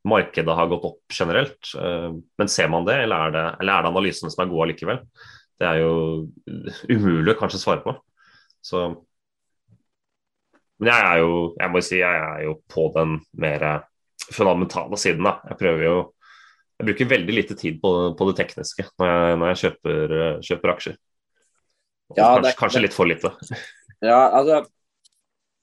markedet 0.09 0.55
har 0.57 0.71
gått 0.71 0.87
opp 0.89 1.13
generelt. 1.13 1.73
Uh, 1.77 2.17
men 2.41 2.49
ser 2.49 2.71
man 2.73 2.87
det, 2.87 2.97
eller 3.03 3.27
er 3.27 3.35
det, 3.35 3.45
eller 3.61 3.75
er 3.75 3.85
det 3.85 3.91
analysene 3.93 4.33
som 4.33 4.41
er 4.41 4.49
gode 4.49 4.65
allikevel? 4.65 5.03
Det 5.61 5.69
er 5.69 5.83
jo 5.83 5.93
umulig 6.89 7.35
å 7.35 7.39
kanskje 7.43 7.61
svare 7.61 7.85
på. 7.85 7.93
Så 8.65 8.87
Men 10.81 10.89
jeg 10.89 11.05
er 11.11 11.21
jo, 11.21 11.33
jeg 11.59 11.69
må 11.69 11.77
jo 11.77 11.85
si, 11.85 11.99
jeg 12.01 12.25
er 12.25 12.41
jo 12.47 12.55
på 12.73 12.87
den 12.97 13.19
mer 13.37 13.67
fundamentale 14.33 14.97
siden. 14.97 15.29
da. 15.29 15.37
Jeg 15.51 15.61
prøver 15.61 15.85
jo 15.85 15.97
jeg 16.81 16.87
bruker 16.89 17.09
veldig 17.13 17.33
lite 17.37 17.55
tid 17.59 17.77
på, 17.83 17.91
på 18.17 18.27
det 18.31 18.35
tekniske 18.41 18.85
når 18.99 19.11
jeg, 19.13 19.37
når 19.41 19.51
jeg 19.53 19.59
kjøper, 19.63 20.13
eh, 20.17 20.37
kjøper 20.49 20.73
aksjer. 20.75 20.95
Ja, 22.17 22.25
det 22.25 22.25
kanskje, 22.25 22.49
er- 22.51 22.59
kanskje 22.59 22.81
litt 22.87 22.97
for 22.97 23.05
lite. 23.11 23.31
Ja, 24.01 24.17
altså 24.33 24.63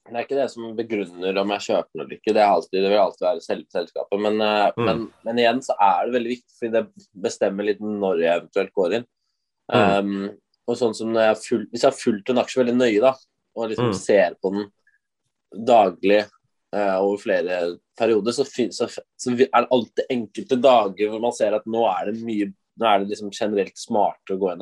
Det 0.09 0.14
er 0.14 0.22
ikke 0.24 0.37
det 0.38 0.44
som 0.52 0.68
begrunner 0.78 1.38
om 1.42 1.50
jeg 1.57 1.64
kjøper 1.66 2.00
eller 2.04 2.12
ikke. 2.14 2.33
Det, 2.33 2.44
alltid, 2.46 2.78
det 2.85 2.90
vil 2.92 3.00
alltid 3.02 3.24
være 3.26 3.42
selve 3.44 3.66
selskapet. 3.74 4.20
Men, 4.24 4.38
eh, 4.40 4.70
Mm. 4.78 4.85
men, 4.87 5.00
men 5.26 5.40
igjen 5.42 5.59
så 5.66 5.74
er 5.83 6.07
det 6.07 6.14
veldig 6.14 6.31
viktig, 6.37 6.54
fordi 6.61 6.70
det 6.78 7.09
bestemmer 7.26 7.66
litt 7.66 7.81
når 7.83 8.22
jeg 8.22 8.38
eventuelt 8.38 8.72
går 8.78 8.94
inn. 9.00 9.04
Mm. 9.74 9.98
Um, 9.98 10.31
og 10.70 10.78
sånn 10.81 10.94
som 10.96 11.12
jeg 11.18 11.37
full, 11.42 11.66
Hvis 11.72 11.83
jeg 11.85 11.90
har 11.90 11.98
fulgt 11.98 12.31
en 12.33 12.40
aksje 12.40 12.62
veldig 12.62 12.76
nøye, 12.78 13.00
da, 13.04 13.12
og 13.59 13.68
liksom 13.68 13.90
Mm. 13.90 13.98
ser 13.98 14.38
på 14.40 14.54
den 14.54 14.70
daglig 15.68 16.22
over 16.76 17.16
flere 17.22 17.78
perioder, 17.98 18.33
så, 18.37 18.44
så, 18.44 18.88
så 18.92 19.31
er 19.33 19.38
det 19.40 19.70
alltid 19.72 20.11
enkelte 20.12 20.59
dager 20.61 21.09
hvor 21.09 21.22
man 21.22 21.33
ser 21.33 21.54
at 21.57 21.64
nå 21.66 21.85
er 21.88 22.11
det 22.12 22.22
mye 22.22 22.50
Nå 22.78 22.87
er 22.87 23.00
det 23.02 23.09
liksom 23.11 23.33
generelt 23.35 23.74
smartere 23.74 24.37
å 24.37 24.38
gå 24.38 24.50
inn. 24.52 24.61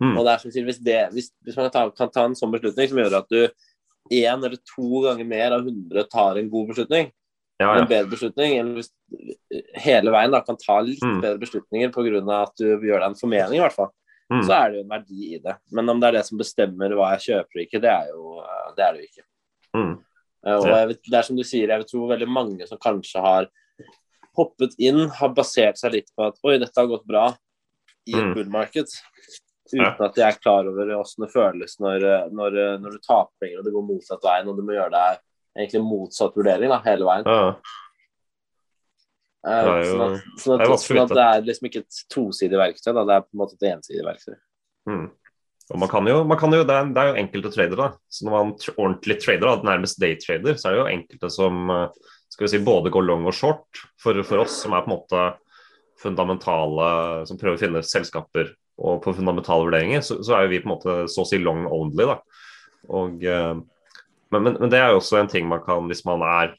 Mm. 0.00 0.14
Og 0.16 0.22
det 0.24 0.30
er 0.32 0.38
som 0.40 0.52
sier, 0.54 0.64
hvis, 0.64 0.78
det, 0.80 0.94
hvis, 1.12 1.26
hvis 1.44 1.58
man 1.58 1.66
kan 1.66 1.74
ta, 1.74 1.82
kan 1.92 2.08
ta 2.14 2.22
en 2.24 2.36
sånn 2.38 2.54
beslutning 2.54 2.88
som 2.88 3.00
gjør 3.02 3.16
at 3.18 3.28
du 3.28 3.42
én 4.16 4.38
eller 4.46 4.56
to 4.64 5.02
ganger 5.04 5.28
mer 5.28 5.52
av 5.52 5.66
100 5.68 6.06
tar 6.08 6.40
en 6.40 6.48
god 6.48 6.70
beslutning, 6.72 7.10
Ja, 7.60 7.68
en 7.78 7.84
bedre 7.86 8.08
beslutning, 8.10 8.56
eller 8.58 8.80
hvis 8.80 8.88
hele 9.84 10.10
veien 10.10 10.32
da 10.32 10.40
kan 10.42 10.56
ta 10.56 10.78
litt 10.80 11.04
Mm. 11.04 11.20
bedre 11.20 11.38
beslutninger 11.44 11.92
pga. 11.92 12.42
at 12.42 12.56
du 12.56 12.64
gjør 12.80 12.98
deg 13.04 13.08
en 13.10 13.20
formening, 13.20 13.60
i 13.60 13.62
hvert 13.66 13.76
fall, 13.76 13.92
Mm. 14.32 14.42
så 14.48 14.52
er 14.56 14.70
det 14.70 14.76
jo 14.78 14.82
en 14.84 14.94
verdi 14.96 15.34
i 15.34 15.38
det. 15.44 15.56
Men 15.70 15.88
om 15.90 16.00
det 16.00 16.08
er 16.08 16.12
det 16.16 16.24
som 16.26 16.38
bestemmer 16.38 16.96
hva 16.96 17.12
jeg 17.12 17.28
kjøper 17.28 17.60
og 17.60 17.66
ikke, 17.66 17.80
det 17.84 17.92
er 17.92 18.08
jo 18.08 18.42
det 18.74 18.84
er 18.88 18.92
det 18.92 19.00
jo 19.02 19.08
ikke. 19.12 19.26
Mm. 19.76 19.94
Eh, 20.46 20.56
Og 20.58 20.66
vet, 20.68 21.00
det 21.10 21.18
er 21.18 21.22
som 21.26 21.36
du 21.36 21.42
sier, 21.46 21.68
jeg 21.72 21.86
tror 21.88 22.10
veldig 22.12 22.28
mange 22.28 22.66
som 22.68 22.78
kanskje 22.78 23.20
har 23.24 23.48
hoppet 24.36 24.74
inn, 24.82 25.08
har 25.08 25.30
basert 25.34 25.78
seg 25.78 25.92
litt 25.94 26.10
på 26.16 26.26
at 26.26 26.38
oi, 26.44 26.58
dette 26.58 26.76
har 26.80 26.90
gått 26.90 27.06
bra 27.06 27.28
i 28.06 28.12
et 28.12 28.24
Mm. 28.24 28.34
bull 28.34 28.50
market. 28.50 28.90
Uten 29.72 30.04
at 30.04 30.14
de 30.14 30.22
er 30.22 30.36
klar 30.42 30.66
over 30.68 30.84
hvordan 30.84 31.24
det 31.24 31.32
føles 31.32 31.78
når, 31.80 32.04
når, 32.30 32.58
når 32.82 32.90
du 32.92 32.98
taper 32.98 33.32
penger 33.40 33.58
og 33.58 33.64
det 33.64 33.72
går 33.72 33.86
motsatt 33.88 34.22
veien, 34.22 34.48
og 34.48 34.56
du 34.58 34.62
må 34.62 34.74
gjøre 34.76 34.90
deg 34.92 35.22
egentlig 35.56 35.82
motsatt 35.86 36.36
vurdering 36.36 36.68
da, 36.68 36.82
hele 36.84 37.04
veien. 37.08 37.24
Ja, 37.26 37.54
Uh, 39.44 39.60
Det 39.76 39.88
sånn 39.90 40.00
at, 40.00 40.22
sånn 40.40 40.60
at, 40.64 40.80
sånn 40.80 41.00
at 41.02 41.10
det 41.12 41.24
er 41.24 41.42
liksom 41.44 41.66
ikke 41.68 41.80
et 41.82 41.96
tosidig 42.08 42.56
verktøy, 42.56 42.94
da. 42.96 43.02
det 43.04 43.12
er 43.18 43.24
på 43.26 43.34
en 43.34 43.40
måte 43.42 43.56
et 43.58 43.66
ensidig 43.74 44.04
verktøy. 44.06 44.36
Mm. 44.88 45.02
Og 45.72 45.80
man 45.80 45.88
kan 45.88 46.08
jo, 46.08 46.18
man 46.28 46.38
kan 46.40 46.52
jo 46.52 46.64
det, 46.66 46.74
er, 46.74 46.90
det 46.92 47.00
er 47.00 47.10
jo 47.10 47.20
enkelte 47.22 47.52
tradere. 47.54 47.86
Så 48.12 48.26
når 48.26 48.34
man 48.34 48.50
ordentlig 48.74 49.16
trader, 49.22 49.46
da, 49.46 49.70
nærmest 49.70 50.00
daytrader, 50.02 50.58
så 50.60 50.68
er 50.68 50.74
det 50.74 50.82
jo 50.82 50.90
enkelte 50.92 51.30
som 51.32 51.72
eh, 51.72 52.10
skal 52.32 52.46
vi 52.46 52.50
si, 52.52 52.60
både 52.66 52.92
går 52.92 53.06
long 53.06 53.24
og 53.30 53.36
short. 53.36 53.80
For, 54.02 54.18
for 54.28 54.44
oss 54.44 54.58
som 54.64 54.76
er 54.76 54.84
på 54.84 54.90
en 54.90 54.96
måte 54.98 55.24
fundamentale, 56.02 56.88
som 57.30 57.40
prøver 57.40 57.56
å 57.56 57.62
finne 57.62 57.84
selskaper 57.86 58.52
og 58.84 58.98
på 59.04 59.14
fundamentale 59.16 59.68
vurderinger, 59.68 60.02
så, 60.04 60.18
så 60.26 60.36
er 60.36 60.44
jo 60.44 60.52
vi 60.52 60.60
på 60.60 60.68
en 60.68 60.74
måte 60.74 60.96
så 61.08 61.22
å 61.22 61.28
si 61.28 61.38
long 61.40 61.64
only, 61.70 62.10
da. 62.10 62.18
Og, 62.92 63.22
eh, 63.24 63.54
men, 64.34 64.42
men, 64.42 64.58
men 64.58 64.72
det 64.72 64.82
er 64.82 64.92
jo 64.92 65.00
også 65.00 65.22
en 65.22 65.30
ting 65.32 65.48
man 65.48 65.64
kan, 65.64 65.88
hvis 65.88 66.04
man 66.04 66.26
er 66.26 66.58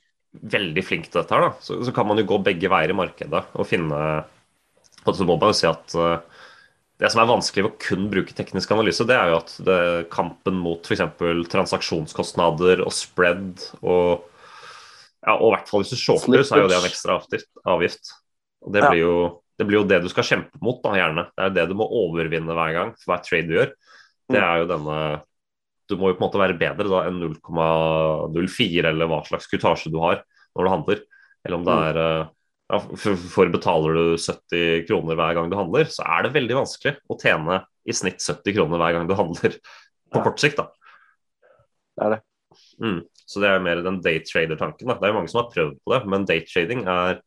veldig 0.55 0.81
flink 0.83 1.11
til 1.11 1.21
dette 1.21 1.35
her, 1.35 1.51
da, 1.51 1.57
så, 1.61 1.77
så 1.85 1.93
kan 1.93 2.07
man 2.09 2.17
jo 2.19 2.25
gå 2.31 2.39
begge 2.47 2.71
veier 2.71 2.91
i 2.91 2.97
markedet 2.97 3.43
og 3.53 3.69
finne 3.69 3.99
og 5.05 5.13
så 5.13 5.25
må 5.27 5.37
man 5.37 5.51
jo 5.51 5.57
si 5.57 5.67
at 5.69 5.95
eh, 6.01 6.34
det 7.01 7.09
som 7.11 7.21
er 7.21 7.27
vanskelig 7.27 7.65
ved 7.65 7.73
å 7.73 7.79
kun 7.81 8.05
bruke 8.11 8.35
teknisk 8.37 8.71
analyse, 8.71 9.05
det 9.07 9.15
er 9.17 9.33
jo 9.33 9.39
at 9.41 9.55
det, 9.67 9.79
kampen 10.13 10.59
mot 10.63 10.87
f.eks. 10.87 11.03
transaksjonskostnader 11.51 12.83
og 12.85 12.93
spread 12.95 13.65
og 13.81 14.23
ja, 15.25 15.33
og 15.33 15.47
i 15.49 15.53
hvert 15.55 15.71
fall 15.71 15.81
hvis 15.81 15.95
du 15.95 15.97
shorter, 15.97 16.43
så 16.45 16.55
er 16.55 16.63
jo 16.63 16.69
det 16.69 16.77
en 16.77 16.87
ekstra 16.87 17.17
avgift. 17.73 18.11
Og 18.61 18.73
det 18.75 18.83
blir, 18.85 18.99
jo, 19.01 19.15
det 19.57 19.65
blir 19.65 19.79
jo 19.79 19.87
det 19.89 19.97
du 20.03 20.09
skal 20.11 20.27
kjempe 20.27 20.59
mot, 20.61 20.77
da, 20.83 20.91
gjerne. 20.99 21.23
Det 21.33 21.47
er 21.47 21.55
det 21.55 21.63
du 21.71 21.73
må 21.79 21.87
overvinne 22.03 22.53
hver 22.57 22.75
gang 22.75 22.91
for 22.99 23.13
hver 23.13 23.23
trade 23.25 23.49
du 23.49 23.55
gjør. 23.57 23.73
Det 24.31 24.41
er 24.41 24.61
jo 24.61 24.69
denne 24.69 24.99
Du 25.85 25.93
må 26.01 26.09
jo 26.09 26.15
på 26.17 26.23
en 26.23 26.25
måte 26.25 26.41
være 26.41 26.57
bedre 26.57 26.89
da 26.89 27.03
enn 27.09 27.19
0,04 27.21 28.87
eller 28.89 29.09
hva 29.09 29.19
slags 29.27 29.49
kutasje 29.51 29.91
du 29.93 29.99
har 30.01 30.23
når 30.55 30.65
du 30.65 30.71
handler. 30.71 31.03
Eller 31.45 31.59
om 31.59 31.65
det 31.65 31.75
er 31.89 31.99
eh, 32.01 32.31
ja, 32.71 32.79
for, 32.81 33.17
for 33.29 33.51
betaler 33.53 33.97
du 33.97 34.05
70 34.17 34.85
kroner 34.87 35.17
hver 35.19 35.35
gang 35.37 35.51
du 35.51 35.57
handler, 35.59 35.89
så 35.91 36.05
er 36.15 36.25
det 36.25 36.33
veldig 36.35 36.57
vanskelig 36.63 36.95
å 37.11 37.17
tjene 37.21 37.59
i 37.85 37.93
snitt 37.93 38.23
70 38.23 38.55
kroner 38.57 38.81
hver 38.81 38.95
gang 38.97 39.09
du 39.09 39.13
handler 39.17 39.59
på 39.59 40.21
Ja. 40.21 40.23
kort 40.25 40.41
sikt. 40.41 40.57
da. 40.57 40.69
Det 41.95 42.05
er 42.05 42.15
det. 42.15 42.21
Mm. 42.81 42.99
Så 43.25 43.41
det 43.41 43.49
er 43.49 43.63
mer 43.63 43.81
den 43.85 44.01
daytrader-tanken. 44.01 44.87
da. 44.87 44.97
Det 44.97 45.07
er 45.07 45.13
jo 45.13 45.17
mange 45.19 45.31
som 45.31 45.43
har 45.43 45.51
prøvd 45.53 45.77
på 45.83 45.93
det, 45.93 46.01
men 46.09 46.25
daytrading 46.25 46.85
er 46.87 47.21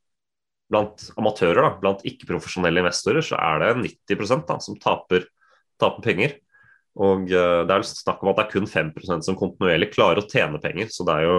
blant 0.68 1.06
amatører, 1.16 1.62
da, 1.64 1.70
blant 1.80 2.04
ikke-profesjonelle 2.04 2.82
investorer, 2.82 3.24
så 3.24 3.38
er 3.40 3.62
det 3.62 3.70
90% 4.10 4.44
da, 4.50 4.58
som 4.60 4.76
taper, 4.76 5.24
taper 5.80 6.04
penger. 6.04 6.34
Og 6.98 7.30
uh, 7.30 7.62
det 7.64 7.72
er 7.76 7.86
snakk 7.86 8.22
om 8.22 8.32
at 8.32 8.40
det 8.40 8.44
er 8.46 8.52
kun 8.52 8.68
5% 8.68 9.24
som 9.24 9.38
kontinuerlig 9.38 9.92
klarer 9.94 10.20
å 10.20 10.28
tjene 10.28 10.60
penger. 10.60 10.90
Så 10.92 11.06
det 11.08 11.14
er 11.14 11.28
jo 11.28 11.38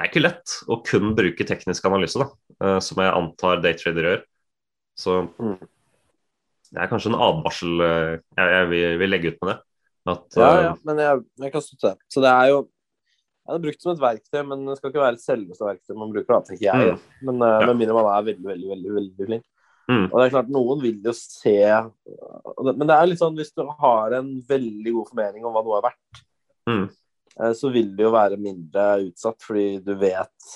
det 0.00 0.06
er 0.06 0.10
ikke 0.14 0.22
lett 0.24 0.52
å 0.72 0.78
kun 0.86 1.10
bruke 1.18 1.44
teknisk 1.44 1.84
analyse, 1.84 2.16
da, 2.16 2.30
eh, 2.64 2.78
som 2.80 3.02
jeg 3.02 3.12
antar 3.12 3.60
daytrader 3.60 4.06
gjør. 4.08 4.22
Så 4.96 5.16
Mm. 5.38 5.58
det 6.72 6.80
er 6.80 6.88
kanskje 6.88 7.10
en 7.12 7.20
advarsel 7.20 7.80
eh, 7.84 8.18
jeg, 8.38 8.48
jeg 8.56 8.68
vil, 8.70 8.98
vil 9.02 9.10
legge 9.12 9.32
ut 9.34 9.40
med 9.44 9.50
det. 9.52 9.58
At, 10.08 10.36
Ja, 10.40 10.48
eh, 10.56 10.62
ja, 10.64 10.74
men 10.88 10.96
jeg, 11.04 11.24
jeg 11.44 11.52
kan 11.52 11.60
støtte 11.66 11.90
det. 11.92 11.98
Så 12.08 12.22
det 12.24 12.30
er 12.32 12.48
jo 12.54 12.58
ja, 12.64 13.52
det 13.52 13.58
er 13.58 13.64
brukt 13.66 13.82
som 13.82 13.92
et 13.92 14.00
verktøy, 14.02 14.40
men 14.46 14.64
det 14.68 14.76
skal 14.78 14.90
ikke 14.92 15.02
være 15.02 15.16
et 15.18 15.24
selveste 15.24 15.64
verktøy 15.66 15.96
man 15.98 16.12
bruker, 16.14 16.32
da, 16.32 16.40
tenker 16.48 16.64
jeg. 16.70 16.92
Mm. 16.94 17.00
Men 17.28 17.40
Ja. 17.44 17.66
med 17.66 17.76
mindre 17.80 17.96
man 17.96 18.08
er 18.14 18.26
veldig, 18.32 18.46
veldig, 18.54 18.68
veldig, 18.72 18.92
veldig 18.96 19.26
flink. 19.26 19.44
Mm. 19.90 20.04
Og 20.06 20.16
det 20.20 20.24
er 20.26 20.30
klart, 20.36 20.50
noen 20.54 20.80
vil 20.84 20.98
jo 21.02 21.12
se 21.16 21.54
Men 22.62 22.86
det 22.86 22.94
er 22.94 23.06
litt 23.10 23.18
sånn 23.18 23.34
hvis 23.36 23.50
du 23.56 23.64
har 23.80 24.12
en 24.20 24.28
veldig 24.46 24.92
god 24.94 25.08
formening 25.08 25.44
om 25.44 25.52
hva 25.56 25.64
noe 25.66 25.78
er 25.80 25.86
verdt, 25.90 26.20
Mm. 26.68 26.84
Eh, 27.38 27.52
så 27.54 27.70
vil 27.72 27.92
det 27.96 28.06
jo 28.08 28.10
være 28.14 28.38
mindre 28.40 28.88
utsatt, 29.08 29.38
fordi 29.44 29.78
du 29.84 29.94
vet 30.00 30.50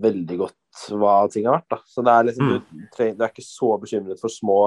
veldig 0.00 0.38
godt 0.40 0.56
hva 0.96 1.14
ting 1.30 1.46
har 1.46 1.58
vært. 1.60 1.68
Da. 1.70 1.78
Så 1.86 2.02
det 2.06 2.12
er 2.14 2.24
liksom, 2.30 2.46
Mm. 2.50 2.62
du, 2.70 2.86
trenger, 2.96 3.16
du 3.18 3.24
er 3.24 3.32
ikke 3.34 3.46
så 3.46 3.70
bekymret 3.82 4.20
for 4.20 4.28
små, 4.32 4.58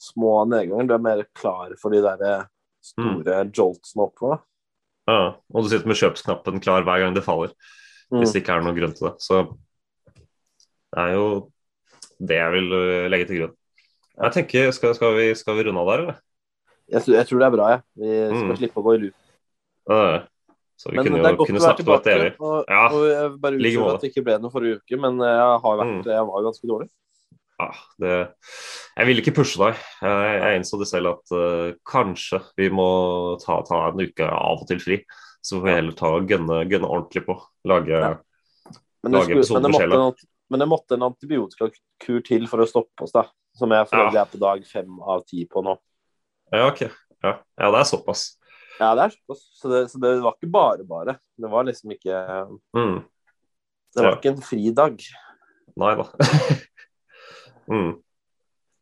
små 0.00 0.44
nedganger. 0.48 0.86
Du 0.88 0.94
er 0.94 0.98
mer 1.04 1.24
klar 1.34 1.74
for 1.80 1.90
de 1.94 2.00
der 2.02 2.46
store 2.80 3.20
store 3.22 3.50
joltsene 3.52 4.06
oppover. 4.06 4.38
Da. 4.38 5.12
Ja, 5.12 5.34
og 5.52 5.62
du 5.64 5.68
sitter 5.68 5.86
med 5.90 5.98
kjøpsknappen 6.00 6.60
klar 6.62 6.82
hver 6.86 7.02
gang 7.02 7.14
det 7.14 7.24
faller. 7.26 7.52
Mm. 8.10 8.20
Hvis 8.22 8.32
det 8.32 8.42
ikke 8.42 8.54
er 8.56 8.62
noen 8.64 8.76
grunn 8.78 8.94
til 8.96 9.08
det. 9.08 9.14
Så 9.22 9.40
det 10.90 10.98
er 11.04 11.12
jo 11.14 11.26
det 12.20 12.36
jeg 12.36 12.52
vil 12.52 12.72
øh, 12.76 13.08
legge 13.10 13.26
til 13.28 13.38
grunn. 13.40 13.54
Jeg 14.20 14.32
tenker, 14.36 14.70
Skal, 14.76 14.94
skal, 14.94 15.14
vi, 15.16 15.34
skal 15.34 15.56
vi 15.56 15.64
runde 15.68 15.80
av 15.80 15.86
der, 15.90 16.02
eller? 16.04 16.18
Jeg, 16.90 17.02
tror- 17.04 17.14
jeg 17.16 17.26
tror 17.28 17.38
det 17.38 17.46
er 17.46 17.54
bra, 17.56 17.68
jeg. 17.70 17.82
Vi 17.96 18.10
skal 18.26 18.48
Mm. 18.50 18.56
slippe 18.58 18.80
å 18.80 18.84
gå 18.84 18.94
i 18.94 18.98
loop. 19.04 19.14
Ja, 19.90 20.26
Så 20.80 20.88
vi 20.88 20.96
Men 20.96 21.04
kunne 21.10 21.20
jo 21.34 21.44
kunne 21.44 21.60
snakket 21.60 21.88
om 21.88 21.92
dette 21.98 22.12
evig. 22.14 22.30
Og, 22.40 22.64
Ja, 22.72 22.84
og 22.88 23.02
jeg 23.04 23.32
bare 23.42 23.56
unnskyld 23.58 23.94
at 23.94 24.00
det 24.00 24.08
ikke 24.14 24.24
ble 24.24 24.36
noe 24.40 24.52
forrige 24.54 24.78
uke, 24.80 24.96
men 25.02 25.18
jeg, 25.20 25.60
har 25.64 25.76
vært, 25.82 25.90
Mm. 25.92 26.04
jeg 26.08 26.26
var 26.30 26.40
jo 26.40 26.46
ganske 26.48 26.70
dårlig. 26.70 26.88
Ja, 27.60 27.66
det, 28.00 28.12
jeg 28.96 29.06
ville 29.10 29.20
ikke 29.20 29.34
pushe 29.36 29.58
deg. 29.60 29.76
Jeg, 30.00 30.40
jeg 30.40 30.56
innså 30.60 30.78
det 30.80 30.88
selv 30.88 31.10
at 31.12 31.34
uh, 31.36 31.72
kanskje 31.84 32.40
vi 32.56 32.70
må 32.72 32.86
ta, 33.44 33.58
ta 33.68 33.82
en 33.90 34.00
uke 34.00 34.24
av 34.24 34.62
og 34.62 34.66
til 34.70 34.80
fri. 34.80 34.96
Så 35.44 35.58
får 35.60 35.66
vi 35.66 35.74
heller 35.76 35.92
ta 35.98 36.14
og 36.16 36.24
gønne, 36.32 36.62
gønne 36.70 36.88
ordentlig 36.88 37.26
på. 37.28 37.36
Lage 37.68 37.92
Ja. 38.00 38.14
Men 39.02 39.12
det, 39.12 39.18
Lage 39.18 39.24
skulle, 39.28 39.44
episoden 39.44 39.70
med 39.76 39.92
en- 39.92 40.26
men 40.50 40.60
det 40.60 40.68
måtte 40.68 40.96
en 40.96 41.02
antibiotikakur 41.12 42.24
til 42.24 42.46
for 42.48 42.64
å 42.64 42.68
stoppe 42.68 43.04
oss, 43.04 43.12
da. 43.12 43.26
Som 43.56 43.70
jeg 43.76 43.88
for 43.88 43.96
Ja. 43.96 44.22
er 44.22 44.24
på 44.32 44.38
dag 44.40 44.64
fem 44.64 44.98
av 45.00 45.24
ti 45.26 45.44
på 45.44 45.62
nå. 45.62 45.76
Ja, 46.52 46.66
ok. 46.68 46.80
Ja, 47.22 47.36
ja 47.60 47.70
det 47.70 47.80
er 47.80 47.84
såpass. 47.84 48.36
Ja, 48.80 48.94
det 48.96 49.02
er 49.04 49.12
såpass. 49.14 49.40
Så 49.60 49.68
det, 49.68 49.80
så 49.92 50.00
det 50.00 50.14
var 50.24 50.36
ikke 50.38 50.50
bare 50.54 50.84
bare. 50.88 51.18
Det 51.36 51.50
var 51.52 51.66
liksom 51.68 51.92
ikke 51.92 52.20
Mm. 52.76 53.00
Det 53.94 54.02
var 54.04 54.12
Ja. 54.12 54.16
ikke 54.16 54.30
en 54.32 54.42
fridag. 54.42 55.02
Nei 55.76 55.94
da. 55.98 56.04
mm. 57.70 57.90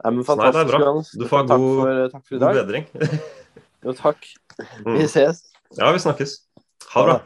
Nei, 0.04 0.10
men 0.14 0.22
Nei, 0.22 0.50
det 0.52 0.60
er 0.62 0.70
bra. 0.70 0.92
Du 1.02 1.24
får 1.26 1.36
ha 1.40 1.46
takk, 1.48 1.58
god- 1.58 1.80
for, 1.82 2.08
takk 2.14 2.26
for 2.28 2.36
i 2.36 2.38
God 2.38 2.60
bedring. 2.62 2.86
Jo, 3.84 3.92
takk. 3.94 4.24
Mm. 4.84 4.96
Vi 4.98 5.04
ses. 5.06 5.42
Ja, 5.78 5.90
vi 5.94 5.98
snakkes. 6.02 6.32
Ha 6.94 7.02
det 7.06 7.10
bra. 7.12 7.18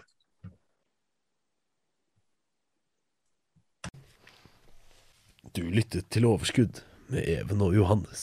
Du 5.53 5.63
lyttet 5.71 6.09
til 6.13 6.25
Overskudd 6.29 6.81
med 7.13 7.27
Even 7.29 7.61
og 7.65 7.75
Johannes. 7.77 8.23